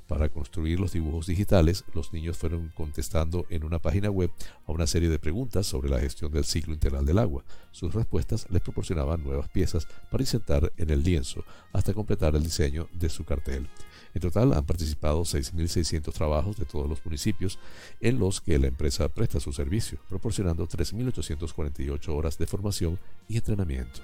[0.06, 4.30] Para construir los dibujos digitales, los niños fueron contestando en una página web
[4.66, 7.44] a una serie de preguntas sobre la gestión del ciclo integral del agua.
[7.70, 12.88] Sus respuestas les proporcionaban nuevas piezas para insertar en el lienzo hasta completar el diseño
[12.92, 13.68] de su cartel.
[14.14, 17.58] En total han participado 6.600 trabajos de todos los municipios
[18.00, 22.98] en los que la empresa presta su servicio, proporcionando 3.848 horas de formación
[23.28, 24.00] y entrenamiento.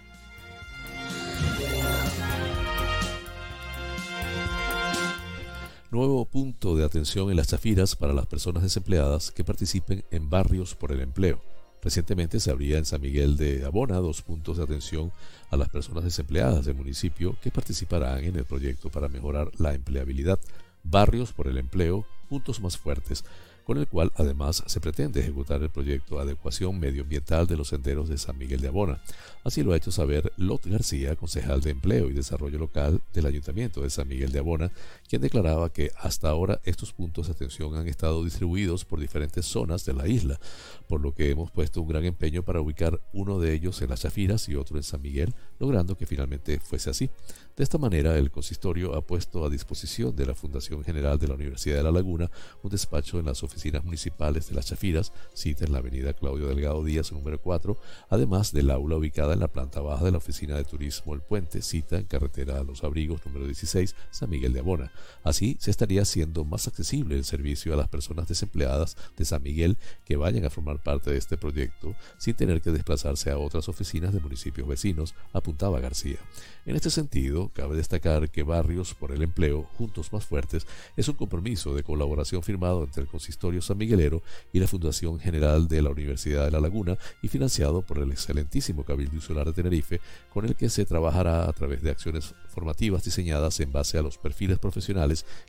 [5.90, 10.74] Nuevo punto de atención en las chafiras para las personas desempleadas que participen en barrios
[10.74, 11.40] por el empleo.
[11.82, 15.10] Recientemente se abría en San Miguel de Abona dos puntos de atención
[15.50, 20.38] a las personas desempleadas del municipio que participarán en el proyecto para mejorar la empleabilidad.
[20.82, 23.24] Barrios por el empleo, puntos más fuertes,
[23.68, 28.16] con el cual además se pretende ejecutar el proyecto Adecuación Medioambiental de los Senderos de
[28.16, 29.02] San Miguel de Abona.
[29.44, 33.82] Así lo ha hecho saber Lot García, concejal de Empleo y Desarrollo Local del Ayuntamiento
[33.82, 34.72] de San Miguel de Abona,
[35.08, 39.84] quien declaraba que hasta ahora estos puntos de atención han estado distribuidos por diferentes zonas
[39.84, 40.38] de la isla,
[40.86, 44.00] por lo que hemos puesto un gran empeño para ubicar uno de ellos en las
[44.00, 47.10] Chafiras y otro en San Miguel, logrando que finalmente fuese así.
[47.56, 51.34] De esta manera, el consistorio ha puesto a disposición de la Fundación General de la
[51.34, 52.30] Universidad de La Laguna
[52.62, 56.84] un despacho en las oficinas municipales de Las Chafiras, cita en la avenida Claudio Delgado
[56.84, 57.76] Díaz, número 4,
[58.10, 61.62] además del aula ubicada en la planta baja de la Oficina de Turismo El Puente,
[61.62, 64.92] cita en carretera a Los Abrigos, número 16, San Miguel de Abona.
[65.22, 69.76] Así se estaría haciendo más accesible el servicio a las personas desempleadas de San Miguel
[70.04, 74.12] que vayan a formar parte de este proyecto sin tener que desplazarse a otras oficinas
[74.12, 76.18] de municipios vecinos, apuntaba García.
[76.66, 81.14] En este sentido, cabe destacar que Barrios por el Empleo, Juntos Más Fuertes, es un
[81.14, 84.22] compromiso de colaboración firmado entre el Consistorio San Miguelero
[84.52, 88.84] y la Fundación General de la Universidad de La Laguna y financiado por el excelentísimo
[88.84, 90.00] Cabildo Insular de Tenerife,
[90.32, 94.18] con el que se trabajará a través de acciones formativas diseñadas en base a los
[94.18, 94.87] perfiles profesionales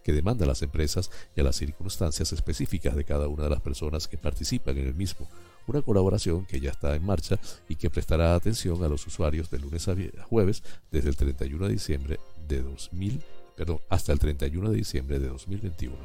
[0.03, 4.07] que demandan las empresas y a las circunstancias específicas de cada una de las personas
[4.07, 5.27] que participan en el mismo
[5.69, 9.59] una colaboración que ya está en marcha y que prestará atención a los usuarios de
[9.59, 13.21] lunes a jueves desde el 31 de diciembre de 2000,
[13.55, 15.95] perdón, hasta el 31 de diciembre de 2021.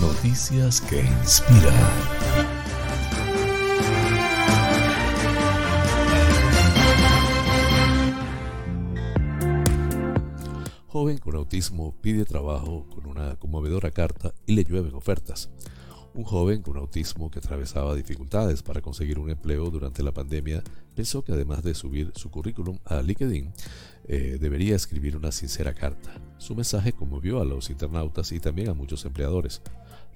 [0.00, 2.17] Noticias que inspiran.
[10.98, 15.48] Joven con autismo pide trabajo con una conmovedora carta y le llueven ofertas.
[16.12, 20.60] Un joven con autismo que atravesaba dificultades para conseguir un empleo durante la pandemia
[20.96, 23.52] pensó que además de subir su currículum a LinkedIn,
[24.08, 26.20] eh, debería escribir una sincera carta.
[26.38, 29.62] Su mensaje conmovió a los internautas y también a muchos empleadores.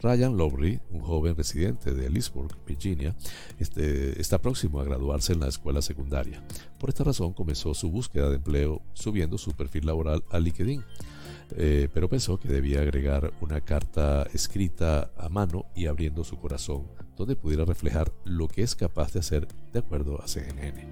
[0.01, 3.15] Ryan Lowry, un joven residente de Leesburg, Virginia,
[3.59, 6.43] este, está próximo a graduarse en la escuela secundaria.
[6.79, 10.83] Por esta razón comenzó su búsqueda de empleo subiendo su perfil laboral a LinkedIn.
[11.57, 16.87] Eh, pero pensó que debía agregar una carta escrita a mano y abriendo su corazón,
[17.17, 20.89] donde pudiera reflejar lo que es capaz de hacer de acuerdo a CNN.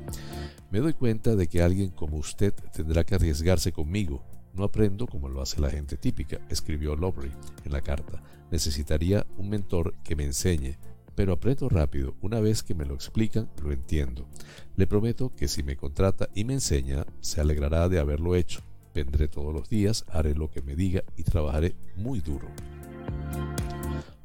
[0.71, 4.23] Me doy cuenta de que alguien como usted tendrá que arriesgarse conmigo.
[4.55, 7.31] No aprendo como lo hace la gente típica, escribió Lowry
[7.65, 10.77] en la carta necesitaría un mentor que me enseñe,
[11.15, 12.15] pero aprendo rápido.
[12.21, 14.27] Una vez que me lo explican, lo entiendo.
[14.77, 18.61] Le prometo que si me contrata y me enseña, se alegrará de haberlo hecho.
[18.95, 22.49] Vendré todos los días, haré lo que me diga y trabajaré muy duro.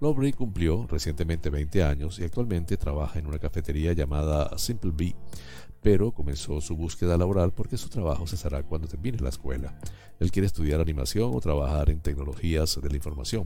[0.01, 5.15] Lowry cumplió recientemente 20 años y actualmente trabaja en una cafetería llamada Simple Bee,
[5.85, 9.77] pero comenzó su búsqueda laboral porque su trabajo cesará cuando termine la escuela.
[10.19, 13.45] Él quiere estudiar animación o trabajar en tecnologías de la información.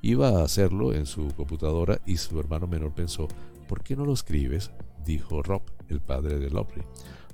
[0.00, 3.26] Iba a hacerlo en su computadora y su hermano menor pensó,
[3.66, 4.70] ¿por qué no lo escribes?
[5.04, 6.84] dijo Rob, el padre de Lowry.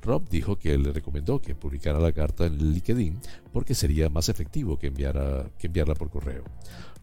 [0.01, 3.21] Rob dijo que le recomendó que publicara la carta en LinkedIn
[3.53, 6.45] porque sería más efectivo que, enviarla por correo.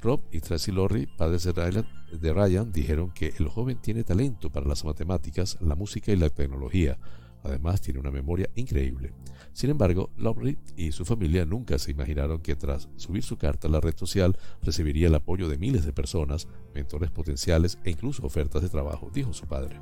[0.02, 4.84] Rob y Tracy Lorry, padres de Ryan, dijeron que el joven tiene talento para las
[4.84, 6.98] matemáticas, la música y la tecnología.
[7.46, 9.14] Además, tiene una memoria increíble.
[9.54, 13.72] Sin embargo, Lowry y su familia nunca se imaginaron que tras subir su carta a
[13.72, 18.64] la red social recibiría el apoyo de miles de personas, mentores potenciales e incluso ofertas
[18.64, 19.80] de trabajo, dijo su padre.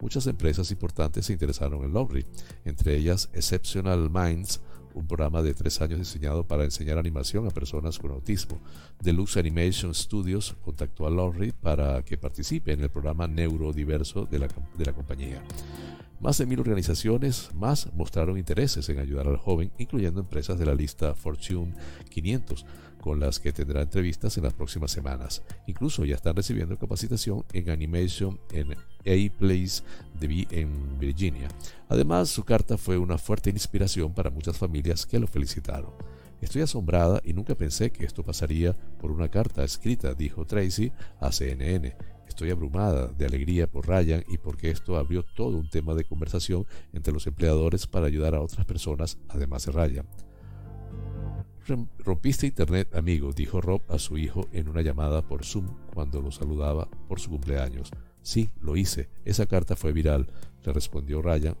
[0.00, 2.24] Muchas empresas importantes se interesaron en Lowry,
[2.64, 4.60] entre ellas Exceptional Minds,
[4.94, 8.60] un programa de tres años diseñado para enseñar animación a personas con autismo.
[9.00, 14.48] Deluxe Animation Studios contactó a Lowry para que participe en el programa neurodiverso de la,
[14.76, 15.42] de la compañía.
[16.22, 20.74] Más de mil organizaciones más mostraron intereses en ayudar al joven, incluyendo empresas de la
[20.74, 21.74] lista Fortune
[22.10, 22.64] 500,
[23.00, 25.42] con las que tendrá entrevistas en las próximas semanas.
[25.66, 29.82] Incluso ya están recibiendo capacitación en animation en A-Place
[30.20, 31.48] en Virginia.
[31.88, 35.90] Además, su carta fue una fuerte inspiración para muchas familias que lo felicitaron.
[36.40, 41.32] Estoy asombrada y nunca pensé que esto pasaría por una carta escrita, dijo Tracy a
[41.32, 41.96] CNN.
[42.32, 46.64] Estoy abrumada de alegría por Ryan y porque esto abrió todo un tema de conversación
[46.94, 50.06] entre los empleadores para ayudar a otras personas, además de Ryan.
[51.98, 56.32] Rompiste internet, amigo, dijo Rob a su hijo en una llamada por Zoom cuando lo
[56.32, 57.90] saludaba por su cumpleaños.
[58.22, 59.10] Sí, lo hice.
[59.26, 60.26] Esa carta fue viral,
[60.64, 61.54] le respondió Ryan,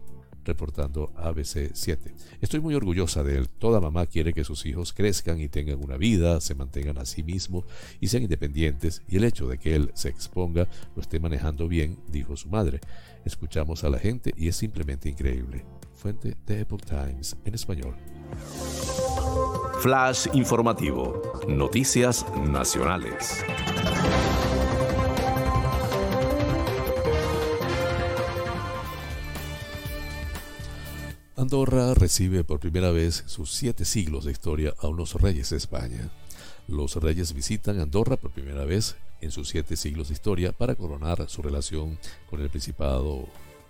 [0.44, 2.14] reportando ABC 7.
[2.40, 3.48] Estoy muy orgullosa de él.
[3.48, 7.22] Toda mamá quiere que sus hijos crezcan y tengan una vida, se mantengan a sí
[7.22, 7.64] mismos
[8.00, 11.98] y sean independientes, y el hecho de que él se exponga lo esté manejando bien,
[12.08, 12.80] dijo su madre.
[13.24, 15.64] Escuchamos a la gente y es simplemente increíble.
[15.94, 17.94] Fuente de Epoch Times en español.
[19.80, 21.22] Flash informativo.
[21.48, 23.44] Noticias nacionales.
[31.34, 36.10] Andorra recibe por primera vez sus siete siglos de historia a unos reyes de España.
[36.68, 41.26] Los reyes visitan Andorra por primera vez en sus siete siglos de historia para coronar
[41.30, 43.26] su relación con el Principado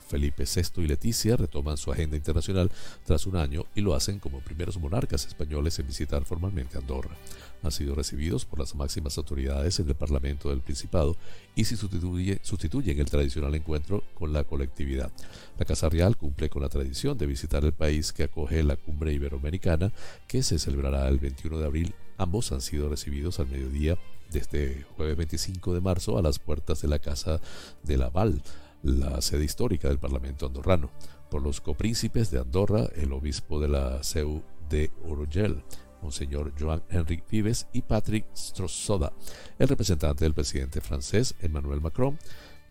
[0.08, 2.70] Felipe VI y Leticia retoman su agenda internacional
[3.06, 7.16] tras un año y lo hacen como primeros monarcas españoles en visitar formalmente Andorra.
[7.62, 11.16] Han sido recibidos por las máximas autoridades en el Parlamento del Principado
[11.54, 15.10] y se sustituye, sustituyen el tradicional encuentro con la colectividad.
[15.58, 19.12] La Casa Real cumple con la tradición de visitar el país que acoge la cumbre
[19.12, 19.92] iberoamericana
[20.26, 21.94] que se celebrará el 21 de abril.
[22.18, 23.98] Ambos han sido recibidos al mediodía
[24.30, 27.40] de este jueves 25 de marzo a las puertas de la Casa
[27.82, 28.42] de la Val
[28.82, 30.90] la sede histórica del Parlamento andorrano,
[31.30, 35.62] por los copríncipes de Andorra, el obispo de la Seu de Orogel,
[36.02, 39.12] Monseñor Joan Henrique Vives y Patrick Strozzoda,
[39.58, 42.18] el representante del presidente francés Emmanuel Macron.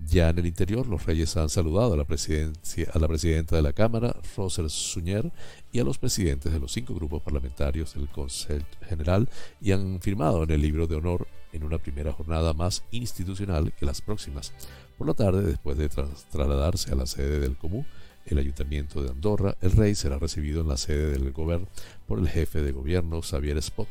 [0.03, 3.61] Ya en el interior, los reyes han saludado a la, presidencia, a la presidenta de
[3.61, 5.31] la Cámara, Roser Suñer,
[5.71, 9.29] y a los presidentes de los cinco grupos parlamentarios del Consejo General
[9.59, 13.85] y han firmado en el libro de honor en una primera jornada más institucional que
[13.85, 14.53] las próximas.
[14.97, 17.85] Por la tarde, después de trasladarse a la sede del Comú,
[18.25, 21.67] el Ayuntamiento de Andorra, el rey será recibido en la sede del gobierno
[22.07, 23.87] por el jefe de gobierno Xavier Spot.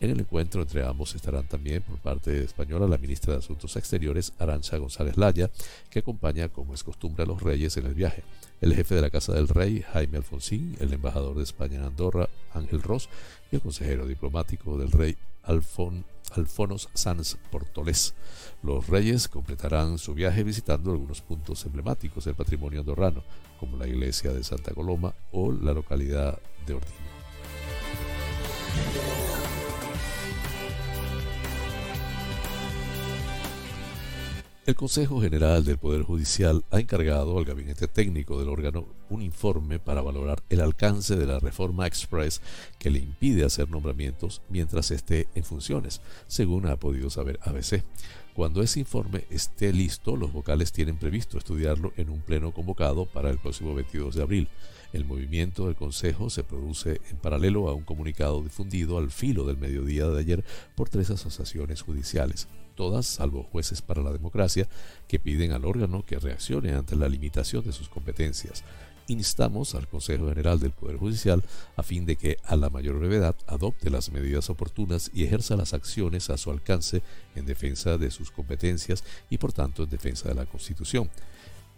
[0.00, 4.32] En el encuentro entre ambos estarán también por parte española la ministra de Asuntos Exteriores
[4.38, 5.50] Arancha González Laya,
[5.88, 8.24] que acompaña como es costumbre a los reyes en el viaje.
[8.60, 12.28] El jefe de la Casa del Rey, Jaime Alfonsín, el embajador de España en Andorra,
[12.52, 13.08] Ángel Ross,
[13.50, 18.14] y el consejero diplomático del rey, Alfon Alfonos Sanz Portolés.
[18.62, 23.22] Los reyes completarán su viaje visitando algunos puntos emblemáticos del patrimonio andorrano,
[23.60, 27.04] como la iglesia de Santa Coloma o la localidad de Ordino.
[34.66, 39.78] El Consejo General del Poder Judicial ha encargado al gabinete técnico del órgano un informe
[39.78, 42.40] para valorar el alcance de la reforma express
[42.78, 47.84] que le impide hacer nombramientos mientras esté en funciones, según ha podido saber ABC.
[48.34, 53.30] Cuando ese informe esté listo, los vocales tienen previsto estudiarlo en un pleno convocado para
[53.30, 54.48] el próximo 22 de abril.
[54.92, 59.56] El movimiento del Consejo se produce en paralelo a un comunicado difundido al filo del
[59.56, 64.68] mediodía de ayer por tres asociaciones judiciales todas, salvo jueces para la democracia,
[65.08, 68.64] que piden al órgano que reaccione ante la limitación de sus competencias.
[69.06, 71.44] Instamos al Consejo General del Poder Judicial
[71.76, 75.74] a fin de que, a la mayor brevedad, adopte las medidas oportunas y ejerza las
[75.74, 77.02] acciones a su alcance
[77.34, 81.10] en defensa de sus competencias y, por tanto, en defensa de la Constitución.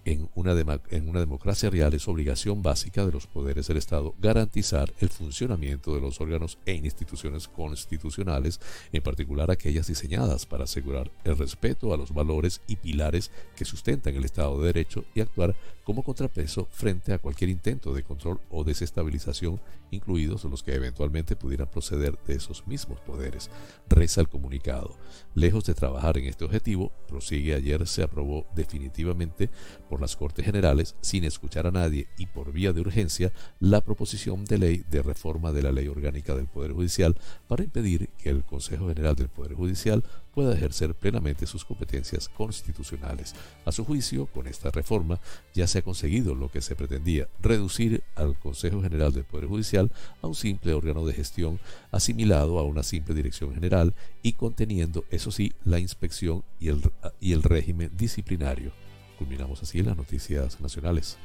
[0.04, 5.96] en una, democracia real es obligación básica de los poderes del Estado garantizar el funcionamiento
[5.96, 8.60] de los órganos e instituciones constitucionales,
[8.92, 14.14] en particular aquellas diseñadas para asegurar el respeto a los valores y pilares que sustentan
[14.14, 15.56] el Estado de Derecho y actuar
[15.86, 19.60] como contrapeso frente a cualquier intento de control o desestabilización,
[19.92, 23.50] incluidos los que eventualmente pudieran proceder de esos mismos poderes.
[23.88, 24.96] Reza el comunicado.
[25.36, 29.48] Lejos de trabajar en este objetivo, prosigue ayer se aprobó definitivamente
[29.88, 34.44] por las Cortes Generales, sin escuchar a nadie y por vía de urgencia, la proposición
[34.44, 37.16] de ley de reforma de la Ley Orgánica del Poder Judicial
[37.46, 40.02] para impedir que el Consejo General del Poder Judicial
[40.36, 43.34] pueda ejercer plenamente sus competencias constitucionales.
[43.64, 45.18] A su juicio, con esta reforma
[45.54, 49.90] ya se ha conseguido lo que se pretendía, reducir al Consejo General del Poder Judicial
[50.20, 51.58] a un simple órgano de gestión
[51.90, 56.82] asimilado a una simple dirección general y conteniendo, eso sí, la inspección y el,
[57.18, 58.72] y el régimen disciplinario.
[59.16, 61.16] Culminamos así las noticias nacionales.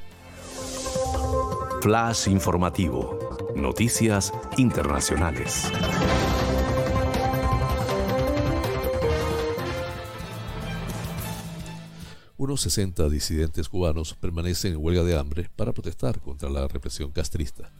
[1.82, 3.52] Flash informativo.
[3.56, 5.70] Noticias internacionales.
[12.42, 17.70] Unos 60 disidentes cubanos permanecen en huelga de hambre para protestar contra la represión castrista.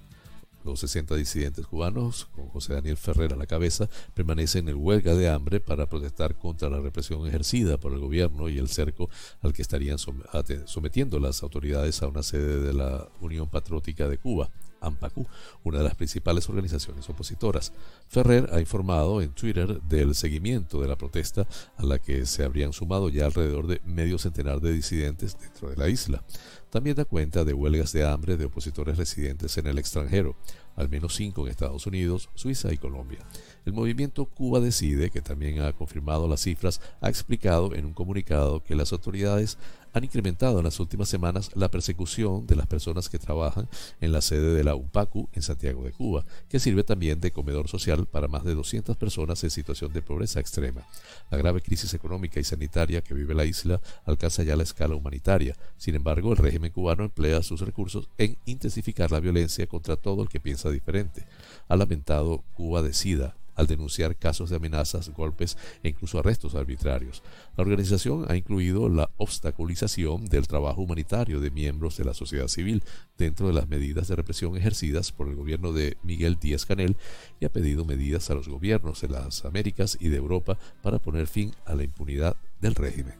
[0.64, 5.28] Los 60 disidentes cubanos, con José Daniel Ferrer a la cabeza, permanecen en huelga de
[5.28, 9.10] hambre para protestar contra la represión ejercida por el gobierno y el cerco
[9.40, 14.50] al que estarían sometiendo las autoridades a una sede de la Unión Patriótica de Cuba.
[14.82, 15.26] AMPACU,
[15.64, 17.72] una de las principales organizaciones opositoras.
[18.08, 21.46] Ferrer ha informado en Twitter del seguimiento de la protesta
[21.76, 25.76] a la que se habrían sumado ya alrededor de medio centenar de disidentes dentro de
[25.76, 26.24] la isla.
[26.72, 30.36] También da cuenta de huelgas de hambre de opositores residentes en el extranjero,
[30.74, 33.18] al menos cinco en Estados Unidos, Suiza y Colombia.
[33.66, 38.64] El movimiento Cuba Decide, que también ha confirmado las cifras, ha explicado en un comunicado
[38.64, 39.58] que las autoridades
[39.92, 43.68] han incrementado en las últimas semanas la persecución de las personas que trabajan
[44.00, 47.68] en la sede de la UPACU en Santiago de Cuba, que sirve también de comedor
[47.68, 50.86] social para más de 200 personas en situación de pobreza extrema.
[51.30, 55.56] La grave crisis económica y sanitaria que vive la isla alcanza ya la escala humanitaria.
[55.76, 60.28] Sin embargo, el régimen cubano emplea sus recursos en intensificar la violencia contra todo el
[60.28, 61.26] que piensa diferente.
[61.68, 67.22] Ha lamentado Cuba Decida, al denunciar casos de amenazas, golpes e incluso arrestos arbitrarios.
[67.56, 72.82] La organización ha incluido la obstaculización del trabajo humanitario de miembros de la sociedad civil
[73.18, 76.96] dentro de las medidas de represión ejercidas por el gobierno de Miguel Díaz Canel
[77.40, 81.26] y ha pedido medidas a los gobiernos de las Américas y de Europa para poner
[81.26, 83.14] fin a la impunidad del régimen.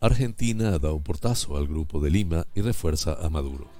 [0.00, 3.70] Argentina da un portazo al grupo de Lima y refuerza a Maduro.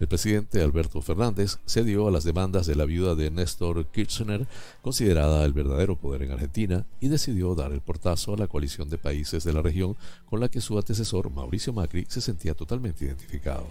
[0.00, 4.46] El presidente Alberto Fernández cedió a las demandas de la viuda de Néstor Kirchner,
[4.82, 8.98] considerada el verdadero poder en Argentina, y decidió dar el portazo a la coalición de
[8.98, 9.96] países de la región
[10.26, 13.66] con la que su antecesor Mauricio Macri se sentía totalmente identificado.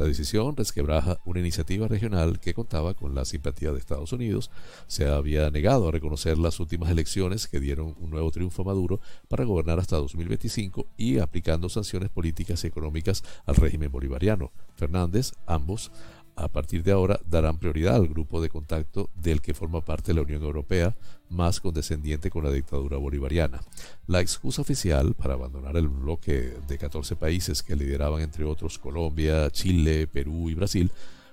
[0.00, 4.50] La decisión resquebraja una iniciativa regional que contaba con la simpatía de Estados Unidos.
[4.86, 9.02] Se había negado a reconocer las últimas elecciones que dieron un nuevo triunfo a Maduro
[9.28, 14.52] para gobernar hasta 2025 y aplicando sanciones políticas y económicas al régimen bolivariano.
[14.74, 15.92] Fernández, ambos,
[16.40, 20.22] a partir de ahora darán prioridad al grupo de contacto del que forma parte la
[20.22, 20.96] Unión Europea,
[21.28, 23.60] más condescendiente con la dictadura bolivariana.
[24.06, 29.50] La excusa oficial para abandonar el bloque de 14 países que lideraban entre otros Colombia,
[29.50, 30.90] Chile, Perú y Brasil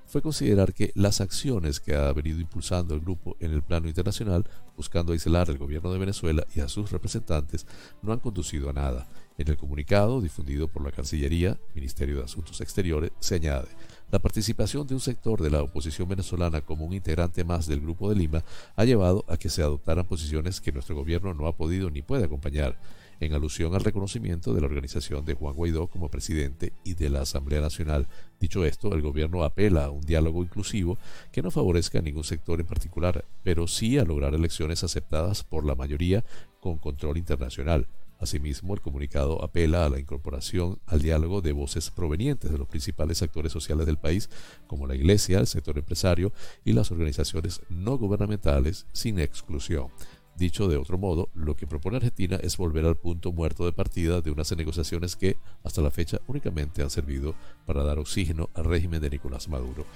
[0.08, 4.46] fue considerar que las acciones que ha venido impulsando el grupo en el plano internacional,
[4.78, 7.68] buscando aislar al gobierno de Venezuela y a sus representantes,
[8.02, 9.10] no han conducido a nada.
[9.38, 13.68] En el comunicado difundido por la Cancillería, Ministerio de Asuntos Exteriores, se añade,
[14.12, 18.10] la participación de un sector de la oposición venezolana como un integrante más del Grupo
[18.10, 18.44] de Lima
[18.76, 22.26] ha llevado a que se adoptaran posiciones que nuestro gobierno no ha podido ni puede
[22.26, 22.78] acompañar,
[23.20, 27.22] en alusión al reconocimiento de la organización de Juan Guaidó como presidente y de la
[27.22, 28.08] Asamblea Nacional.
[28.40, 30.98] Dicho esto, el gobierno apela a un diálogo inclusivo
[31.32, 35.66] que no favorezca a ningún sector en particular, pero sí a lograr elecciones aceptadas por
[35.66, 36.24] la mayoría
[36.60, 37.88] con control internacional
[38.20, 43.22] Asimismo, el comunicado apela a la incorporación al diálogo de voces provenientes de los principales
[43.22, 44.30] actores sociales del país,
[44.66, 46.34] como la Iglesia, el sector empresario
[46.66, 49.90] y las organizaciones no gubernamentales, sin exclusión.
[50.38, 54.22] Dicho de otro modo, lo que propone Argentina es volver al punto muerto de partida
[54.22, 57.34] de unas negociaciones que, hasta la fecha, únicamente han servido
[57.66, 59.88] para dar oxígeno al régimen de Nicolás Maduro.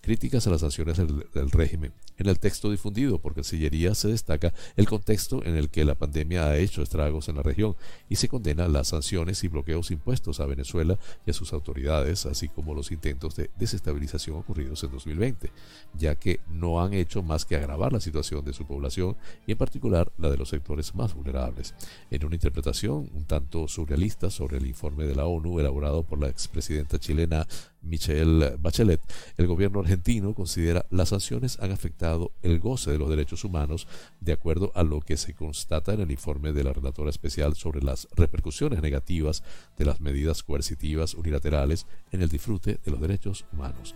[0.00, 1.92] Críticas a las sanciones del, régimen.
[2.16, 6.46] En el texto difundido por Cancillería se destaca el contexto en el que la pandemia
[6.46, 7.76] ha hecho estragos en la región
[8.08, 12.48] y se condena las sanciones y bloqueos impuestos a Venezuela y a sus autoridades, así
[12.48, 15.50] como los intentos de desestabilización ocurridos en 2020,
[15.94, 19.58] ya que no han hecho más que agravar la situación de su población y en
[19.58, 21.74] particular la de los sectores más vulnerables.
[22.10, 26.28] En una interpretación un tanto surrealista sobre el informe de la ONU elaborado por la
[26.28, 27.46] expresidenta chilena
[27.82, 29.00] Michelle Bachelet,
[29.36, 33.86] el gobierno argentino considera las sanciones han afectado el goce de los derechos humanos
[34.20, 37.82] de acuerdo a lo que se constata en el informe de la relatora especial sobre
[37.82, 39.42] las repercusiones negativas
[39.76, 43.94] de las medidas coercitivas unilaterales en el disfrute de los derechos humanos.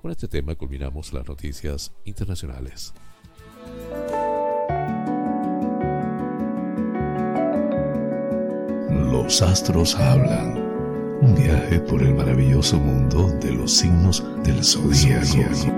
[0.00, 2.94] Con este tema culminamos las noticias internacionales.
[8.90, 10.65] Los astros hablan.
[11.20, 15.72] Un viaje por el maravilloso mundo de los signos del zodiaco.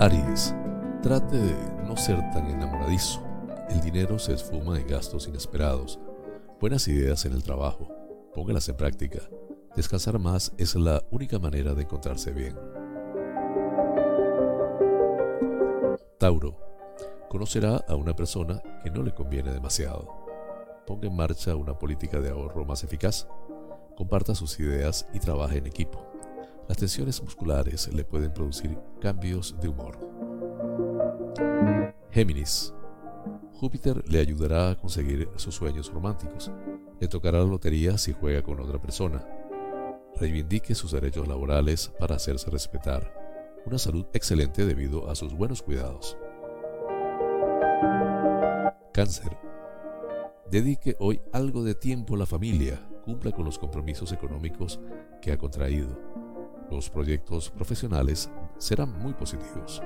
[0.00, 0.54] Aries,
[1.02, 3.20] trate de no ser tan enamoradizo.
[3.68, 5.98] El dinero se esfuma en gastos inesperados.
[6.60, 7.88] Buenas ideas en el trabajo.
[8.32, 9.18] Póngalas en práctica.
[9.74, 12.54] Descansar más es la única manera de encontrarse bien.
[16.18, 16.67] Tauro,
[17.28, 20.26] conocerá a una persona que no le conviene demasiado.
[20.86, 23.28] Ponga en marcha una política de ahorro más eficaz.
[23.96, 26.04] Comparta sus ideas y trabaje en equipo.
[26.68, 29.98] Las tensiones musculares le pueden producir cambios de humor.
[32.10, 32.74] Géminis.
[33.54, 36.50] Júpiter le ayudará a conseguir sus sueños románticos.
[37.00, 39.26] Le tocará la lotería si juega con otra persona.
[40.16, 43.28] Reivindique sus derechos laborales para hacerse respetar
[43.68, 46.16] una salud excelente debido a sus buenos cuidados.
[48.98, 49.38] Cáncer.
[50.50, 54.80] Dedique hoy algo de tiempo a la familia, cumpla con los compromisos económicos
[55.22, 55.96] que ha contraído.
[56.68, 58.28] Los proyectos profesionales
[58.58, 59.80] serán muy positivos.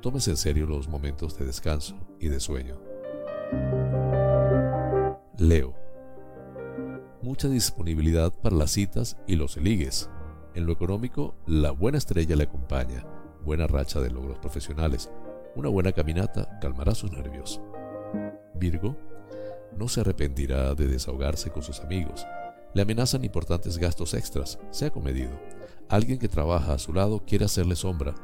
[0.00, 2.78] Tómese en serio los momentos de descanso y de sueño.
[5.38, 5.74] Leo.
[7.22, 10.08] Mucha disponibilidad para las citas y los ligues.
[10.54, 13.04] En lo económico, la buena estrella le acompaña,
[13.44, 15.10] buena racha de logros profesionales,
[15.56, 17.60] una buena caminata calmará sus nervios.
[18.54, 18.96] Virgo,
[19.76, 22.26] no se arrepentirá de desahogarse con sus amigos.
[22.74, 25.32] Le amenazan importantes gastos extras, sea comedido.
[25.88, 28.14] Alguien que trabaja a su lado quiere hacerle sombra.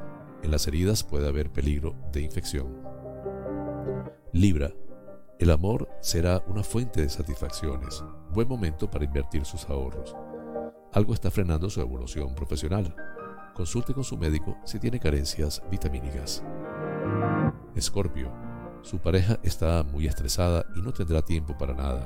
[0.41, 2.81] En las heridas puede haber peligro de infección.
[4.31, 4.71] Libra,
[5.39, 8.03] el amor será una fuente de satisfacciones.
[8.31, 10.15] Buen momento para invertir sus ahorros
[10.93, 12.95] algo está frenando su evolución profesional.
[13.55, 16.43] Consulte con su médico si tiene carencias vitamínicas.
[17.75, 18.31] Escorpio.
[18.83, 22.05] Su pareja está muy estresada y no tendrá tiempo para nada.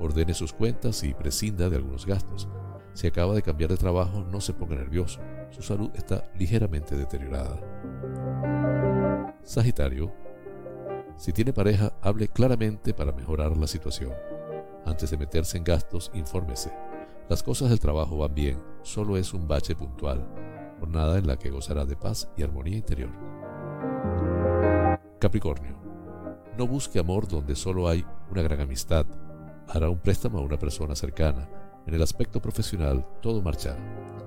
[0.00, 2.48] Ordene sus cuentas y prescinda de algunos gastos.
[2.94, 5.20] Si acaba de cambiar de trabajo, no se ponga nervioso.
[5.50, 7.60] Su salud está ligeramente deteriorada.
[9.42, 10.14] Sagitario.
[11.16, 14.12] Si tiene pareja, hable claramente para mejorar la situación.
[14.86, 16.72] Antes de meterse en gastos, infórmese.
[17.28, 20.26] Las cosas del trabajo van bien, solo es un bache puntual,
[20.80, 23.10] jornada en la que gozará de paz y armonía interior.
[25.20, 25.83] Capricornio.
[26.58, 29.06] No busque amor donde solo hay una gran amistad.
[29.68, 31.48] Hará un préstamo a una persona cercana.
[31.86, 33.78] En el aspecto profesional, todo marchará.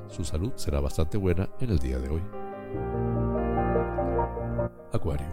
[0.10, 2.22] Su salud será bastante buena en el día de hoy.
[4.94, 5.28] Acuario.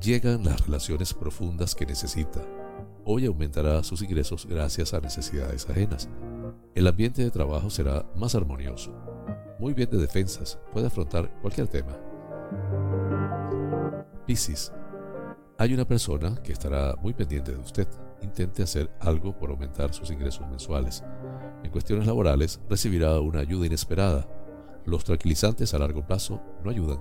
[0.00, 2.40] Llegan las relaciones profundas que necesita.
[3.04, 6.08] Hoy aumentará sus ingresos gracias a necesidades ajenas
[6.74, 8.92] el ambiente de trabajo será más armonioso.
[9.60, 11.96] Muy bien de defensas, puede afrontar cualquier tema.
[14.26, 14.72] Piscis.
[15.56, 17.86] Hay una persona que estará muy pendiente de usted.
[18.22, 21.04] Intente hacer algo por aumentar sus ingresos mensuales.
[21.62, 24.26] En cuestiones laborales recibirá una ayuda inesperada.
[24.84, 26.98] Los tranquilizantes a largo plazo no ayudan.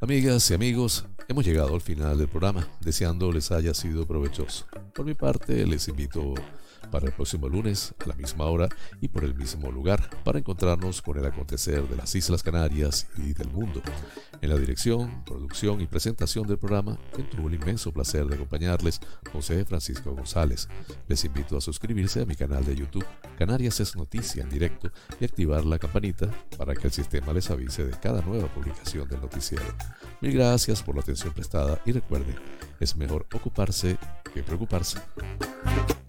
[0.00, 4.66] Amigas y amigos, Hemos llegado al final del programa, deseando les haya sido provechoso.
[4.94, 6.34] Por mi parte, les invito
[6.90, 8.68] para el próximo lunes a la misma hora
[9.00, 13.32] y por el mismo lugar para encontrarnos con el acontecer de las Islas Canarias y
[13.32, 13.82] del mundo.
[14.40, 19.00] En la dirección, producción y presentación del programa, quien tuvo el inmenso placer de acompañarles,
[19.32, 20.68] José Francisco González.
[21.08, 23.06] Les invito a suscribirse a mi canal de YouTube,
[23.38, 26.28] Canarias es Noticia en directo, y activar la campanita
[26.58, 29.64] para que el sistema les avise de cada nueva publicación del noticiero.
[30.20, 32.36] Mil gracias por la atención prestada y recuerden,
[32.80, 33.98] es mejor ocuparse
[34.32, 34.98] que preocuparse.